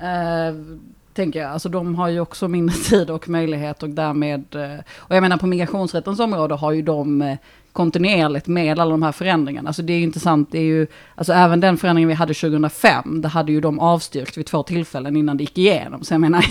[0.00, 0.78] Eh,
[1.14, 5.16] tänker jag, alltså de har ju också mindre tid och möjlighet och därmed, eh, och
[5.16, 7.38] jag menar på migrationsrättens område har ju de eh,
[7.74, 9.68] kontinuerligt med alla de här förändringarna.
[9.68, 13.20] Alltså det är ju intressant, det är ju, alltså även den förändringen vi hade 2005,
[13.22, 16.04] det hade ju de avstyrkt vid två tillfällen innan det gick igenom.
[16.04, 16.44] Så jag menar,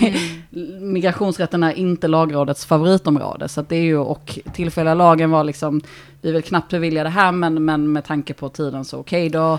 [0.80, 3.48] migrationsrätten är inte lagrådets favoritområde.
[3.48, 5.80] Så att det är ju, och tillfälliga lagen var liksom,
[6.20, 9.58] vi vill knappt bevilja det här, men, men med tanke på tiden så okej då.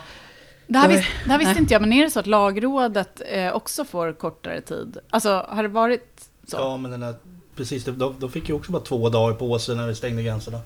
[0.67, 0.95] Det här, Oj.
[0.95, 4.13] vis, det här visste inte jag, men är det så att lagrådet eh, också får
[4.13, 4.97] kortare tid?
[5.09, 6.57] Alltså, har det varit så?
[6.57, 7.15] Ja, men den där,
[7.55, 10.59] precis, de, de fick ju också bara två dagar på sig när vi stängde gränserna.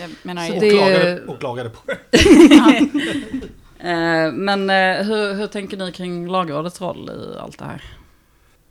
[0.00, 1.78] Jag menar, Så Och, det- klagade, och klagade på
[2.10, 2.18] det.
[3.78, 7.82] Eh, men eh, hur, hur tänker ni kring lagrådets roll i allt det här?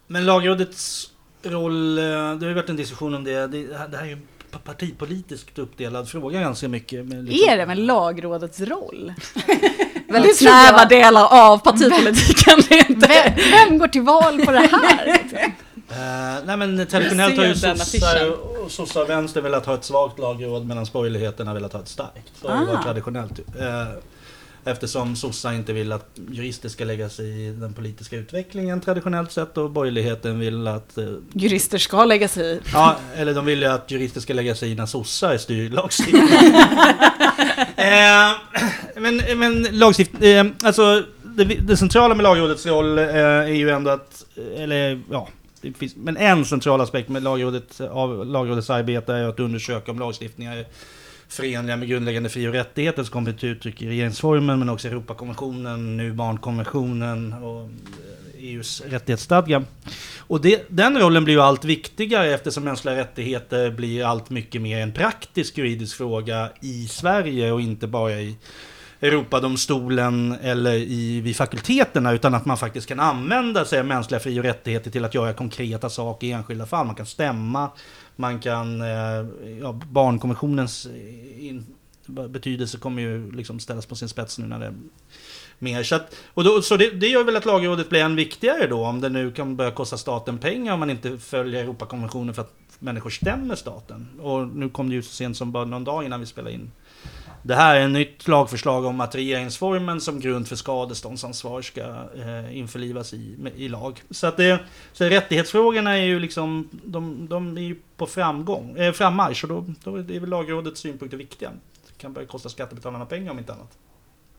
[0.07, 1.09] Men lagrådets
[1.43, 2.09] roll, eh, det
[2.45, 3.47] har ju varit en diskussion om det.
[3.47, 4.17] Det, det här är ju
[4.63, 7.05] partipolitiskt uppdelad fråga ganska mycket.
[7.05, 9.13] Men liksom- är det med lagrådets roll?
[10.09, 12.59] Väldigt snäva delar av partipolitiken.
[12.69, 15.21] Vem, vem går till val på det här?
[15.91, 18.29] Eh, nej men traditionellt har ju sossar
[18.63, 21.87] och sossar och vänster velat ha ett svagt lagråd medan borgerligheten har velat ha ett
[21.87, 22.31] starkt.
[22.41, 22.73] Så har det Ah.
[22.73, 23.39] varit traditionellt.
[23.59, 23.87] Eh,
[24.65, 29.57] eftersom sossar inte vill att jurister ska lägga sig i den politiska utvecklingen traditionellt sett
[29.57, 32.59] och borgerligheten vill att eh, Jurister ska lägga sig i.
[32.73, 36.27] Ja, eller de vill ju att jurister ska lägga sig i när sossar styr lagstiftningen.
[38.95, 44.25] men, men lagstiftning, alltså det, det centrala med lagrådets roll är ju ändå att,
[44.57, 45.27] eller ja,
[45.61, 49.99] det finns, men en central aspekt med lagrådet, av lagrådets arbete är att undersöka om
[49.99, 50.65] lagstiftningar är
[51.27, 55.97] förenliga med grundläggande fri och rättigheter som kommer till uttryck i regeringsformen men också Europakonventionen,
[55.97, 59.63] nu barnkonventionen och eh, e EUs rättighetsstadga.
[60.19, 64.79] Och det, den rollen blir ju allt viktigare eftersom mänskliga rättigheter blir allt mycket mer
[64.79, 68.37] en praktisk juridisk fråga i Sverige och inte bara i
[69.01, 74.39] Europadomstolen eller i, vid fakulteterna utan att man faktiskt kan använda sig av mänskliga fri
[74.39, 76.85] och rättigheter till att göra konkreta saker i enskilda fall.
[76.85, 77.69] Man kan stämma,
[78.15, 78.81] man kan...
[78.81, 79.25] Eh,
[79.61, 81.65] ja, barnkonventionens eh, in,
[82.05, 84.73] betydelse kommer ju liksom ställas på sin spets nu när det
[85.59, 85.83] mer.
[85.83, 88.85] Så, att, och då, så det, det gör väl att lagrådet blir än viktigare då
[88.85, 92.53] om det nu kan börja kosta staten pengar om man inte följer Europakonventionen för att
[92.79, 94.07] människor stämmer staten.
[94.19, 96.71] Och nu kom det ju så sent som bara någon dag innan vi spelade in
[97.43, 102.57] det här är ett nytt lagförslag om att regeringsformen som grund för skadeståndsansvar ska eh,
[102.57, 104.03] införlivas i, med- i lag.
[104.09, 104.59] Så, att det,
[104.93, 109.65] så rättighetsfrågorna är ju liksom, de, de är ju på framgång, eh, frammarsch och då,
[109.83, 111.51] då är väl lagrådets synpunkter viktiga.
[111.87, 113.77] Det kan börja kosta skattebetalarna pengar om inte annat.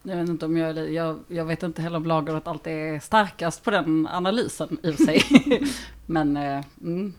[0.03, 3.65] Jag vet inte om jag, jag, jag vet inte heller om lagrådet alltid är starkast
[3.65, 5.23] på den analysen i och för sig.
[6.07, 7.15] Men, eh, mm.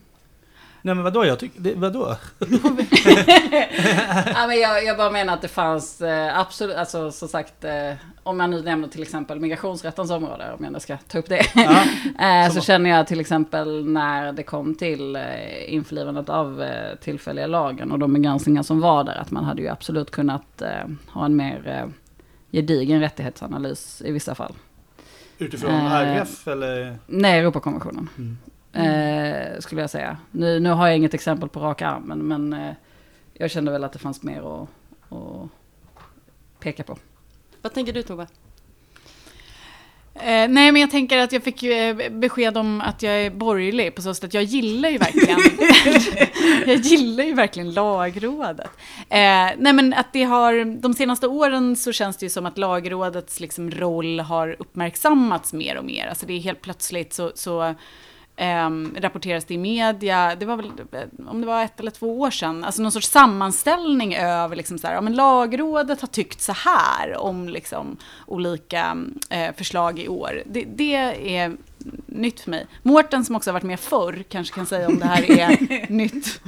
[0.86, 2.16] Nej men vadå, jag tycker, vadå?
[4.34, 7.92] ja, men jag, jag bara menar att det fanns eh, absolut, alltså som sagt, eh,
[8.22, 11.46] om jag nu nämner till exempel migrationsrättens område, om jag nu ska ta upp det.
[11.54, 11.84] Ja,
[12.44, 17.46] Eh, så känner jag till exempel när det kom till eh, införlivandet av eh, tillfälliga
[17.46, 20.68] lagen och de begränsningar som var där, att man hade ju absolut kunnat eh,
[21.08, 21.90] ha en mer eh,
[22.52, 24.52] gedigen rättighetsanalys i vissa fall.
[25.38, 26.98] utifrån Eh, RF eller?
[27.06, 28.08] Nej, Europakonventionen.
[28.18, 28.38] Mm.
[28.74, 30.16] Eh, skulle jag säga.
[30.30, 32.74] Nu, nu har jag inget exempel på rak arm, men, men eh,
[33.34, 34.68] jag kände väl att det fanns mer att,
[35.12, 35.48] att
[36.60, 36.96] peka på.
[37.62, 38.26] Vad tänker du Tove?
[40.14, 43.30] Eh, nej, men jag tänker att jag fick ju eh, besked om att jag är
[43.30, 45.38] borgerlig på så sätt att jag gillar ju verkligen,
[46.66, 48.70] jag gillar ju verkligen lagrådet.
[49.08, 52.58] Eh, nej, men att det har, de senaste åren så känns det ju som att
[52.58, 56.06] lagrådets liksom roll har uppmärksammats mer och mer.
[56.06, 57.74] Alltså det är helt plötsligt så, så
[58.36, 60.72] Um, rapporteras det i media, det var väl
[61.26, 64.86] om det var ett eller två år sedan, alltså någon sorts sammanställning över liksom så
[64.86, 68.96] här, ja, men lagrådet har tyckt så här om liksom olika
[69.34, 70.42] uh, förslag i år.
[70.46, 70.94] Det, det,
[71.36, 71.56] är
[72.06, 72.66] nytt för mig.
[72.82, 76.40] Mårten som också har varit med förr kanske kan säga om det här är nytt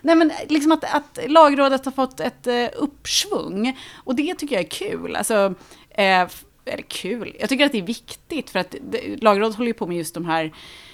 [0.00, 4.64] Nej men liksom att, att lagrådet har fått ett uh, uppsvung och det tycker jag
[4.64, 5.16] är kul.
[5.16, 5.54] Alltså,
[5.98, 6.28] uh,
[6.64, 9.86] eller kul, jag tycker att det är viktigt för att det, lagrådet håller ju på
[9.86, 10.91] med just de här Eh,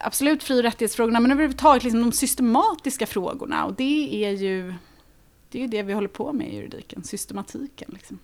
[0.00, 3.64] absolut fri och rättighetsfrågorna, men överhuvudtaget liksom de systematiska frågorna.
[3.64, 4.74] Och det är ju
[5.50, 7.90] det, är ju det vi håller på med i juridiken, systematiken.
[7.92, 8.18] Liksom.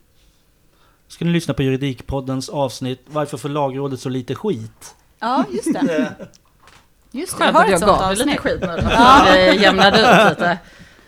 [1.08, 4.94] Ska ni lyssna på Juridikpoddens avsnitt Varför får lagrådet så lite skit?
[5.18, 6.14] Ja, just det.
[7.12, 8.78] Just det, Skönt att jag gav lite skit nu.
[8.82, 9.36] Ja.
[9.36, 10.58] jämnade ut lite.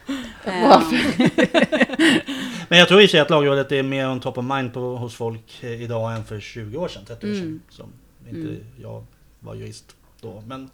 [2.69, 5.15] Men jag tror i sig att lagrådet är mer on top of mind på, hos
[5.15, 7.43] folk eh, idag än för 20 år sedan, 30 år sedan.
[7.43, 7.61] Mm.
[7.69, 7.93] Som
[8.29, 8.65] inte mm.
[8.83, 9.05] jag
[9.41, 10.43] var jurist då.
[10.47, 10.71] Men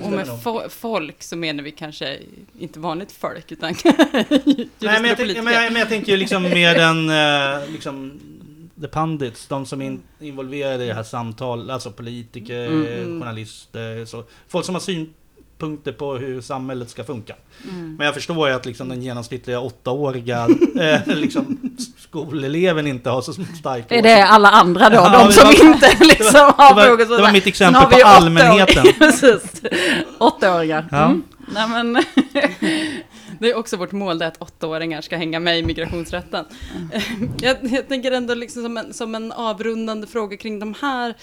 [0.00, 2.18] och, med fo folk så menar vi kanske
[2.58, 6.42] inte vanligt folk utan Nej, men jag, tänk, men, jag, men jag tänker ju liksom
[6.42, 8.20] mer än uh, liksom,
[8.80, 13.20] the pundits, de som är involverade i det här samtalet, alltså politiker, mm, mm.
[13.20, 15.14] journalister, så, folk som har syn,
[15.62, 17.34] punkter på hur samhället ska funka.
[17.64, 17.94] Mm.
[17.94, 20.48] Men jag förstår ju att liksom den genomsnittliga åttaåriga
[20.80, 21.58] eh, liksom,
[21.98, 24.96] skoleleven inte har så stark Är det alla andra då?
[24.96, 28.00] Ja, de som var, inte liksom det var, har det var, det var mitt exempel
[28.00, 28.84] på allmänheten.
[30.18, 30.88] Åttaåringar.
[30.90, 31.04] Ja.
[31.04, 31.22] Mm.
[31.54, 32.04] Nej, men
[33.40, 36.44] det är också vårt mål, det att åttaåringar ska hänga med i migrationsrätten.
[36.76, 37.32] Mm.
[37.40, 41.14] Jag, jag, tänker ändå liksom som en, som en avrundande fråga kring de här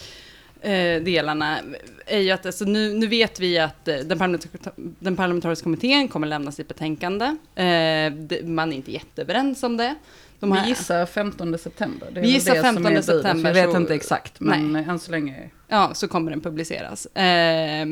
[0.61, 1.59] eh, delarna
[2.05, 6.07] är ju att alltså, nu, nu vet vi att eh, den, parlamentariska, den parlamentariska kommittén
[6.07, 7.25] kommer lämna sitt betänkande.
[7.55, 9.95] Eh, det, man är inte jätteöverens om det.
[10.39, 12.07] De vi gissar 15 september.
[12.11, 13.53] Det är vi gissar 15 september.
[13.53, 14.85] Vi vet inte exakt, men nej.
[14.89, 15.49] än så länge.
[15.67, 17.05] Ja, så kommer den publiceras.
[17.05, 17.85] Eh,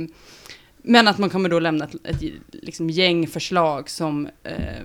[0.82, 4.84] men att man kommer då lämna ett, ett liksom gäng förslag som eh,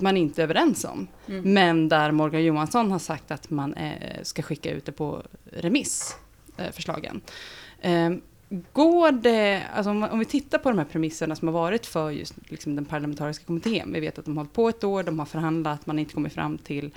[0.00, 1.06] man inte är överens om.
[1.28, 1.54] Mm.
[1.54, 6.16] Men där Morgan Johansson har sagt att man eh, ska skicka ut det på remiss.
[6.56, 7.20] Eh, förslagen.
[7.80, 8.20] Ehm,
[8.72, 12.34] går det, alltså om, vi tittar på de här premisserna som har varit för just
[12.50, 13.92] liksom den parlamentariska kommittén.
[13.92, 16.14] Vi vet att de har hållit på ett år, de har förhandlat, man har inte
[16.14, 16.94] kommit fram till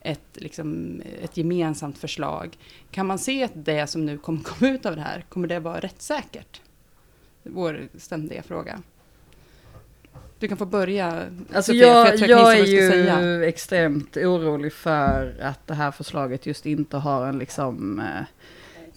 [0.00, 2.58] ett, liksom, ett gemensamt förslag.
[2.90, 5.60] Kan man se att det som nu kommer komma ut av det här, kommer det
[5.60, 6.60] vara rättssäkert?
[7.42, 8.82] Vår ständiga fråga.
[10.38, 11.22] Du kan få börja.
[11.52, 13.44] Alltså Sofia, jag, jag, jag är ju säga.
[13.48, 18.24] extremt orolig för att det här förslaget just inte har en liksom eh,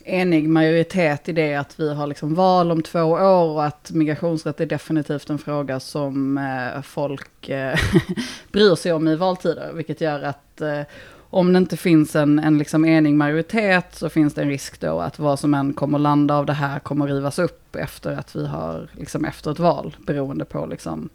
[0.09, 4.61] enig majoritet i det att vi har liksom val om två år och att migrationsrätt
[4.61, 7.79] är definitivt en fråga som eh, folk eh,
[8.51, 9.73] bryr sig om i valtider.
[9.73, 10.81] Vilket gör att eh,
[11.29, 14.99] om det inte finns en, en liksom enig majoritet så finns det en risk då
[14.99, 18.47] att vad som än kommer landa av det här kommer rivas upp efter att vi
[18.47, 21.09] har, liksom efter ett val, beroende på liksom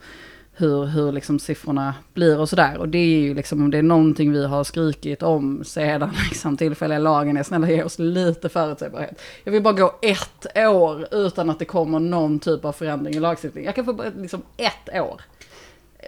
[0.57, 2.77] hur, hur liksom siffrorna blir och sådär.
[2.79, 6.57] Och det är ju liksom, om det är någonting vi har skrikit om sedan liksom
[6.57, 9.21] tillfälliga lagen är snälla ge oss lite förutsägbarhet.
[9.45, 13.21] Jag vill bara gå ett år utan att det kommer någon typ av förändring i
[13.21, 13.67] lagstiftningen.
[13.67, 15.21] Jag kan få liksom ett år.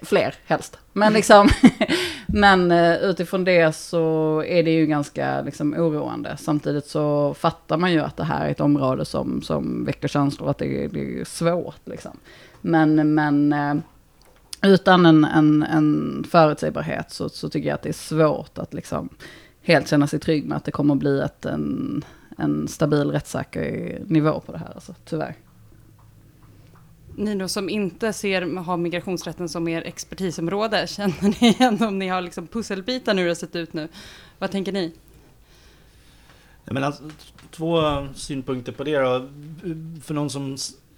[0.03, 0.79] Fler helst.
[0.93, 1.49] Men liksom,
[2.27, 6.37] men eh, utifrån det så är det ju ganska liksom oroande.
[6.39, 10.51] Samtidigt så fattar man ju att det här är ett område som, som väcker känslor,
[10.51, 12.17] att det, det är svårt liksom.
[12.61, 13.75] Men, men eh,
[14.63, 19.09] utan en, en, en förutsägbarhet så, så tycker jag att det är svårt att liksom
[19.63, 22.05] helt känna sig trygg med att det kommer att bli ett, en,
[22.39, 25.35] en stabil rättssäker nivå på det här, alltså, tyvärr.
[27.17, 32.09] Ni då som inte ser, har migrationsrätten som er expertisområde, känner ni igen om ni
[32.09, 33.89] har liksom pusselbitar nu hur det har sett ut nu?
[34.39, 34.95] Vad tänker ni?
[36.65, 37.03] Men alltså,
[37.51, 37.79] två
[38.15, 39.29] synpunkter på det då.
[40.03, 40.57] För någon som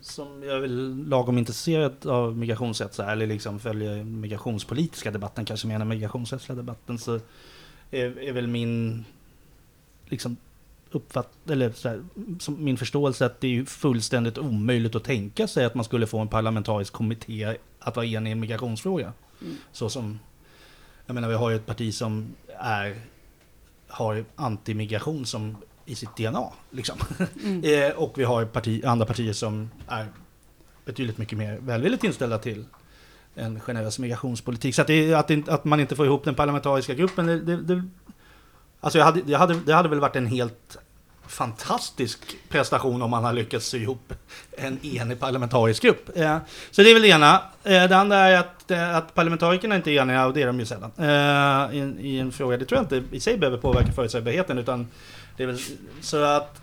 [0.08, 0.68] som jag är
[1.08, 7.20] lagom intresserad av migrationsrätt eller liksom följer migrationspolitiska debatten kanske mer än migrationsrättsliga debatten så
[7.90, 9.04] är, är väl min
[10.06, 10.36] liksom
[10.90, 12.02] uppfatt, eller så här,
[12.58, 16.28] min förståelse att det är fullständigt omöjligt att tänka sig att man skulle få en
[16.28, 19.12] parlamentarisk kommitté att vara enig i en migrationsfråga.
[19.40, 19.56] Mm.
[19.72, 20.18] Så som,
[21.06, 22.26] jag menar vi har ju ett parti som
[22.58, 23.00] är,
[23.88, 25.56] har antimigration som
[25.88, 26.52] i sitt DNA.
[26.70, 26.98] Liksom.
[27.44, 27.64] Mm.
[27.64, 30.06] Eh, och vi har parti, andra partier som är
[30.84, 32.64] betydligt mycket mer välvilligt inställda till
[33.34, 34.74] en generös migrationspolitik.
[34.74, 37.82] Så att, det, att, att, man inte får ihop den parlamentariska gruppen, det, det,
[38.80, 40.76] Alltså jag hade, jag hade, det hade väl varit en helt
[41.26, 44.12] fantastisk prestation om man har lyckats sy ihop
[44.56, 46.16] en enig parlamentarisk grupp.
[46.16, 46.38] Eh,
[46.70, 47.42] så det är väl det ena.
[47.64, 50.66] Eh, det andra är att, att parlamentarikerna inte är eniga, och det är de ju
[50.66, 50.90] sällan,
[51.72, 52.56] i, en- i en fråga.
[52.56, 54.86] Det tror jag inte i sig behöver påverka förutsägbarheten, utan
[55.38, 55.58] det är väl
[56.00, 56.60] så att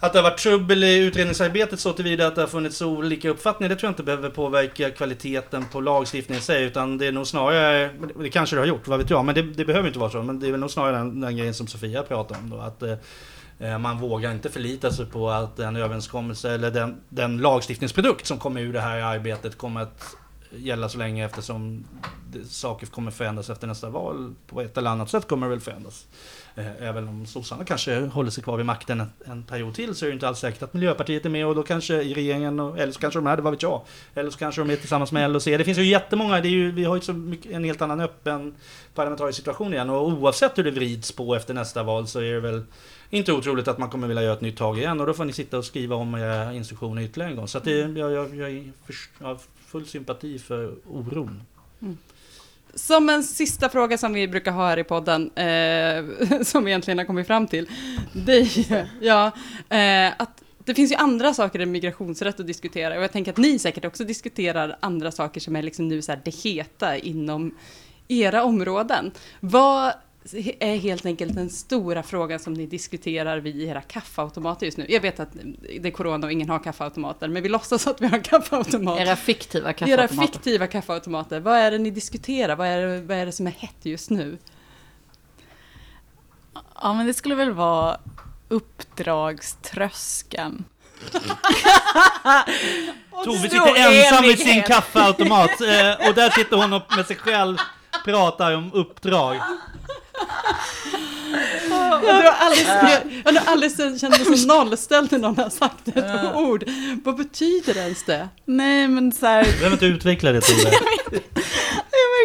[0.00, 3.68] att det har varit trubbel i utredningsarbetet så tillvida att det har funnits olika uppfattningar,
[3.68, 7.26] det tror jag inte behöver påverka kvaliteten på lagstiftningen i sig, utan det är nog
[7.26, 10.10] snarare, det kanske det har gjort, vad vet jag, men det, det behöver inte vara
[10.10, 12.58] så, men det är väl nog snarare den, den grejen som Sofia pratade om då,
[12.58, 12.94] att eh,
[13.58, 18.38] eh, man vågar inte förlita sig på att den överenskommelse eller den, den lagstiftningsprodukt som
[18.38, 20.16] kommer ur det här arbetet kommer att
[20.50, 21.84] gälla så länge eftersom
[22.32, 24.34] det, saker kommer förändras efter nästa val.
[24.46, 26.06] På ett eller annat sätt kommer det väl förändras.
[26.58, 30.04] Eh, Även om sossarna kanske håller sig kvar vid makten en, en period till så
[30.04, 32.78] är det inte alls säkert att Miljöpartiet är med och då kanske i regeringen, och,
[32.78, 33.82] eller så kanske de är det, vad vet jag.
[34.14, 35.44] Eller så kanske de är tillsammans med LOC.
[35.44, 38.00] Det finns ju jättemånga, det är ju, vi har ju så mycket, en helt annan
[38.00, 38.54] öppen
[38.94, 42.40] parlamentarisk situation igen och oavsett hur det vrids på efter nästa val så är det
[42.40, 42.62] väl
[43.10, 45.32] inte otroligt att man kommer vilja göra ett nytt tag igen och då får ni
[45.32, 47.48] sitta och skriva om era instruktioner ytterligare en gång.
[47.48, 51.42] Så att det, jag, jag, jag, är förs- jag har full sympati för oron.
[52.74, 56.98] Som en sista fråga som vi brukar ha här i podden, eh, som vi egentligen
[56.98, 57.68] har kommit fram till,
[58.12, 59.26] det är ja,
[59.68, 63.36] eh, att det finns ju andra saker än migrationsrätt att diskutera och jag tänker att
[63.38, 67.54] ni säkert också diskuterar andra saker som är liksom nu så här det heta inom
[68.08, 69.10] era områden.
[69.40, 69.92] Vad
[70.60, 74.86] är helt enkelt den stora frågan som ni diskuterar vid era kaffeautomater just nu?
[74.88, 75.28] Jag vet att
[75.80, 79.02] det är corona och ingen har kaffeautomater, men vi låtsas att vi har kaffeautomater.
[79.02, 80.26] Era fiktiva Era kaffeautomater.
[80.26, 82.56] fiktiva kaffeautomater, vad är det ni diskuterar?
[82.56, 84.38] Vad är det, vad är det som är hett just nu?
[86.82, 88.00] Ja, men det skulle väl vara
[88.48, 90.64] uppdragströskeln.
[93.24, 97.56] Tove sitter ensam vid sin kaffeautomat eh, och där sitter hon och med sig själv
[98.04, 99.36] pratar om uppdrag.
[102.06, 102.66] Jag har aldrig,
[103.24, 106.64] jag har aldrig känt mig så nollställd när någon har sagt ett ord.
[107.04, 108.28] Vad betyder ens det?
[108.44, 110.70] Nej, men så här, Du behöver inte utveckla det Tove.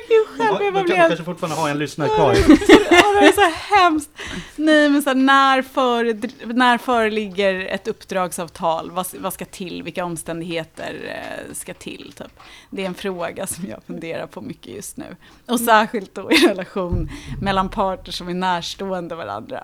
[0.09, 2.35] Ju själv hur Du kan- kanske fortfarande har en lyssnare kvar.
[2.91, 4.09] Ja, det är så hemskt.
[4.55, 8.91] Nej, men så här, när, för, när föreligger ett uppdragsavtal?
[8.91, 9.83] Vad, vad ska till?
[9.83, 12.13] Vilka omständigheter eh, ska till?
[12.17, 12.39] Typ.
[12.69, 15.15] Det är en fråga som jag funderar på mycket just nu.
[15.45, 17.09] Och särskilt då i relation
[17.41, 19.63] mellan parter som är närstående varandra.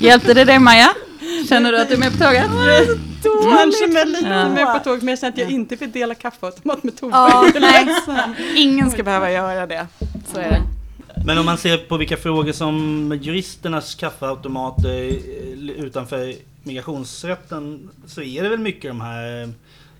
[0.00, 0.94] Hjälpte det dig Maja?
[1.48, 2.46] Känner du att du är med på tåget?
[3.56, 4.48] Kanske med lite Ja.
[4.48, 7.12] med på tåg, men jag känner att jag inte vill dela kaffeautomat med Tove.
[7.16, 7.86] Ja, nej.
[8.56, 9.86] Ingen ska behöva göra det.
[10.32, 10.62] Så är det.
[11.26, 18.42] Men om man ser på vilka frågor som juristernas kaffeautomater eh, utanför migrationsrätten så är
[18.42, 19.52] det väl mycket de här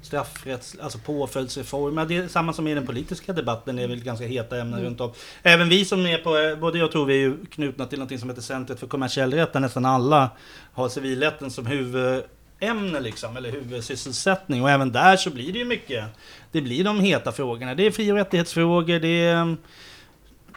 [0.07, 2.07] straffrätts, alltså påföljdsreformer.
[2.07, 5.01] Det är samma som i den politiska debatten, det är väl ganska heta ämnen runt
[5.01, 5.13] om.
[5.43, 8.29] Även vi som är på, både jag och Tove är ju knutna till något som
[8.29, 10.31] heter Centret för kommersiell rätt, där nästan alla
[10.73, 14.63] har civilrätten som huvudämne liksom, eller huvudsysselsättning.
[14.63, 16.05] Och även där så blir det ju mycket,
[16.53, 17.75] det blir de heta frågorna.
[17.75, 19.57] Det är fri och rättighetsfrågor, det är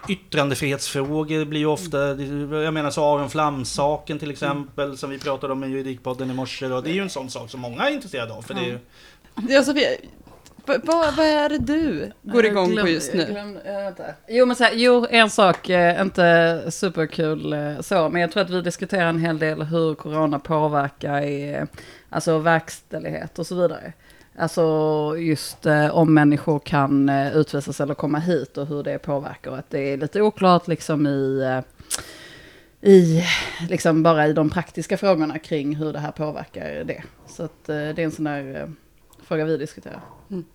[0.08, 1.98] yttrandefrihetsfrågor blir ju ofta,
[2.64, 6.66] jag menar så Aron Flam-saken till exempel som vi pratade om i Juridikpodden i morse.
[6.66, 8.42] Och det är ju en sån sak som många är intresserade av.
[8.42, 8.80] För det är ju,
[9.48, 9.90] Ja, Sofia,
[10.66, 10.86] vad,
[11.16, 13.52] vad, är det du går igång på just nu?
[14.28, 18.44] Jo, men så här, jo, en sak, eh, inte superkul eh, så, men jag tror
[18.44, 21.66] att vi diskuterar en hel del hur corona påverkar i,
[22.10, 23.94] alltså verkställighet och så vidare.
[24.38, 29.52] Alltså just eh, om människor kan eh, utvisas eller komma hit och hur det påverkar.
[29.52, 31.62] Och att det är lite oklart liksom i, eh,
[32.92, 33.24] i
[33.70, 37.04] liksom bara i de praktiska frågorna kring hur det här påverkar det.
[37.28, 38.70] Så att eh, det är en sån där eh,
[39.30, 40.02] fråga vi diskuterar.
[40.30, 40.46] Mm.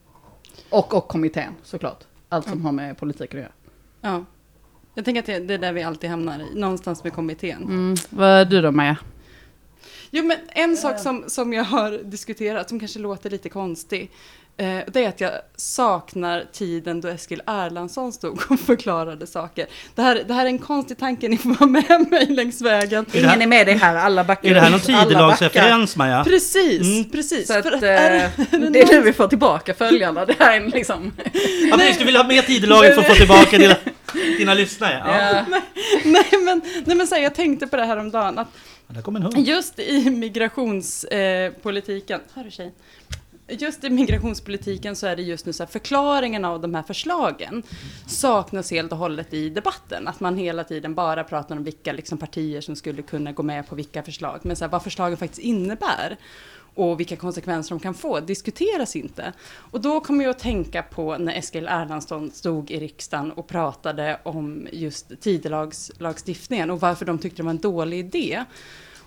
[0.71, 2.05] Och, och kommittén såklart.
[2.29, 3.53] Allt som har med politiken att göra.
[4.01, 4.25] Ja.
[4.95, 7.63] Jag tänker att det, det är där vi alltid hamnar någonstans med kommittén.
[7.63, 7.95] Mm.
[8.11, 8.97] Vad är du då Maja?
[10.11, 14.11] Jo, men en sak som, som jag har diskuterat, som kanske låter lite konstig,
[14.57, 19.67] det är att jag saknar tiden då Eskil Erlandsson stod och förklarade saker.
[19.95, 23.07] Det här, det här är en konstig tanke, ni får vara med mig längs vägen.
[23.13, 26.25] Är det Ingen är med dig här, alla backar är det här någon tidelagsreferens Maja?
[26.25, 27.05] Precis, Mm.
[27.11, 27.47] precis.
[27.47, 28.31] Så att, För att eh, är det,
[28.71, 30.25] det är nu vi får tillbaka följarna.
[30.25, 31.13] Det här är liksom...
[31.71, 33.75] Ja, precis, du vill ha med tidelaget för att få tillbaka dina,
[34.39, 35.03] dina lyssnare?
[35.07, 35.45] Ja.
[35.51, 35.61] Ja.
[36.05, 38.49] nej, men, nej, men så här, jag tänkte på det här om dagen att.
[39.47, 42.73] Just i migrationspolitiken, hör du tjej?
[43.49, 47.63] Just i migrationspolitiken så är det just nu så här förklaringen av de här förslagen
[48.07, 50.09] saknas helt och hållet i debatten.
[50.09, 53.69] Att man hela tiden bara pratar om vilka liksom partier som skulle kunna gå med
[53.69, 56.17] på vilka förslag, men så här, vad förslagen faktiskt innebär.
[56.77, 59.33] och vilka konsekvenser de kan få diskuteras inte.
[59.71, 64.21] Och då kommer jag att tänka på när Eskil Erlandsson stod i riksdagen och pratade
[64.23, 68.45] om just tidelagslagstiftningen och varför de tyckte det var en dålig idé.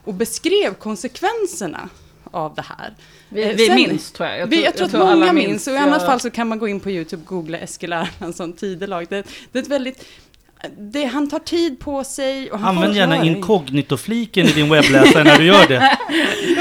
[0.03, 1.89] Och beskrev konsekvenserna
[2.37, 2.93] av det här.
[3.29, 4.39] Vi, Eh, vi sen- minns tror jag.
[4.39, 6.47] Jag Vi, tror, jag tror att många minns, och i annat jag- fall så kan
[6.47, 9.05] man gå in på YouTube och googla Eskil Erlandsson tidelag.
[9.09, 10.05] Det, det är ett väldigt...
[10.77, 15.37] Det, han tar tid på sig och han Använd gärna inkognito-fliken i din webbläsare när
[15.37, 15.77] du gör det.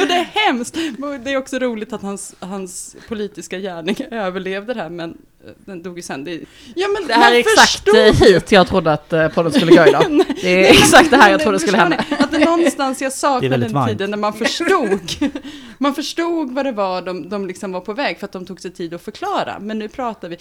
[0.00, 0.76] Och det är hemskt!
[1.24, 5.18] Det är också roligt att hans, hans politiska gärning överlevde det här, men
[5.64, 6.24] den dog ju sen.
[6.24, 6.40] Det,
[6.74, 9.86] ja, men Det här är exakt förstod- hit jag trodde att eh, podden skulle gå
[9.88, 10.02] idag.
[10.42, 12.04] Det är Nej, exakt det här jag trodde skulle hända.
[12.18, 13.88] Att det någonstans jag saknade den varmt.
[13.88, 15.00] tiden när man förstod.
[15.78, 18.60] Man förstod vad det var de, de liksom var på väg för att de tog
[18.60, 19.58] sig tid att förklara.
[19.60, 20.36] Men nu pratar vi,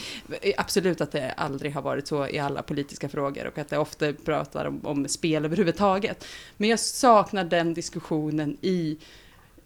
[0.58, 4.14] absolut att det aldrig har varit så i alla politiska frågor och att det ofta
[4.14, 6.26] pratar om, om spel överhuvudtaget.
[6.58, 8.98] Men jag saknar den diskussionen i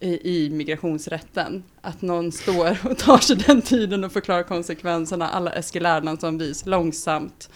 [0.02, 1.64] i, migrationsrätten.
[1.82, 7.50] Att någon står och tar sig den tiden och förklarar konsekvenserna alla Eskil Erlandsson-vis långsamt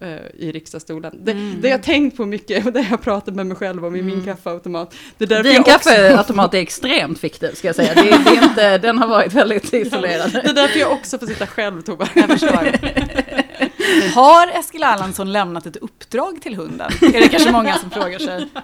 [0.00, 1.18] eh, i riksdagsstolen.
[1.24, 3.96] Det, det har jag tänkt på mycket och det jag pratat med mig själv om
[3.96, 4.94] i min kaffeautomat.
[5.18, 7.94] Det är därför Din också- kaffeautomat är extremt fiktiv ska jag säga.
[7.94, 10.32] Det, det är inte, den har varit väldigt isolerad.
[10.32, 12.08] Det är därför jag också får sitta själv Tova.
[12.14, 12.52] Jag förstår.
[14.14, 16.92] Har Eskil Erlandsson lämnat ett uppdrag till hunden?
[17.00, 18.48] Är det kanske många som frågar sig.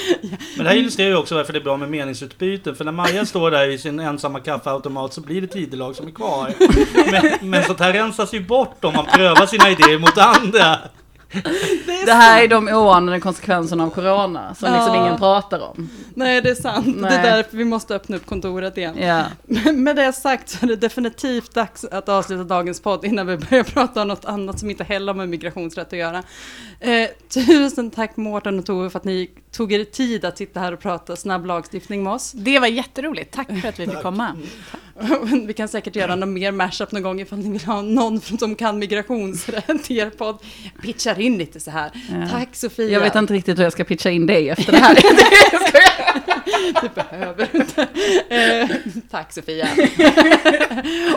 [0.56, 2.74] Men det här illustrerar ju också varför det är bra med meningsutbyten.
[2.74, 6.10] För när Maja står där i sin ensamma kaffeautomat så blir det tidelag som är
[6.10, 6.54] kvar.
[7.10, 10.78] Men, men sånt här rensas ju bort om man prövar sina idéer mot andra.
[12.06, 15.06] Det här är de oanade konsekvenserna av corona som liksom Ja.
[15.06, 15.90] ingen pratar om.
[16.14, 16.86] Nej, det är sant.
[16.86, 17.14] Det Nej.
[17.16, 18.98] är därför vi måste öppna upp kontoret igen.
[18.98, 19.22] Ja.
[19.46, 23.36] Men med det sagt så är det definitivt dags att avsluta dagens podd innan vi
[23.36, 26.22] börjar prata om något annat som inte heller har med migrationsrätt att göra.
[26.80, 30.72] Eh, tusen tack Mårten och Tove för att ni tog er tid att sitta här
[30.72, 32.32] och prata snabb lagstiftning med oss.
[32.32, 33.34] Det var jätteroligt.
[33.34, 34.36] Tack för att vi fick komma.
[35.46, 38.54] Vi kan säkert göra någon mer mashup någon gång ifall ni vill ha någon som
[38.54, 40.38] kan migrationsrätt i er podd.
[40.82, 41.90] Pitchar in lite så här.
[42.12, 42.28] Ja.
[42.30, 42.88] Tack Sofia.
[42.88, 44.96] Jag vet inte riktigt hur jag ska pitcha in dig efter det här.
[46.82, 47.82] Det behöver du inte.
[48.28, 48.68] Eh,
[49.10, 49.68] tack Sofia.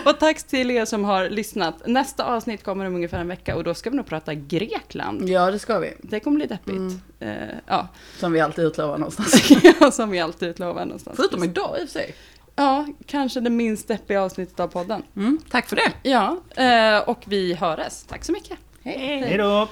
[0.05, 1.87] och tack till er som har lyssnat.
[1.87, 5.29] Nästa avsnitt kommer om ungefär en vecka och då ska vi nog prata Grekland.
[5.29, 5.93] ja, det ska vi.
[6.01, 6.69] Det kommer bli deppigt.
[6.69, 6.99] Mm.
[7.19, 7.87] Eh, ja,
[8.19, 9.95] Som vi alltid utlovar någonstans.
[9.95, 11.15] som vi alltid utlovar någonstans.
[11.17, 12.15] Förutom idag i och för sig.
[12.55, 15.03] Ja, kanske det minst deppiga avsnittet av podden.
[15.15, 16.09] Mm, tack för det.
[16.09, 18.03] Ja, eh, och vi hörs.
[18.07, 18.57] Tack så mycket.
[18.83, 19.23] Hej.
[19.27, 19.67] Hej då!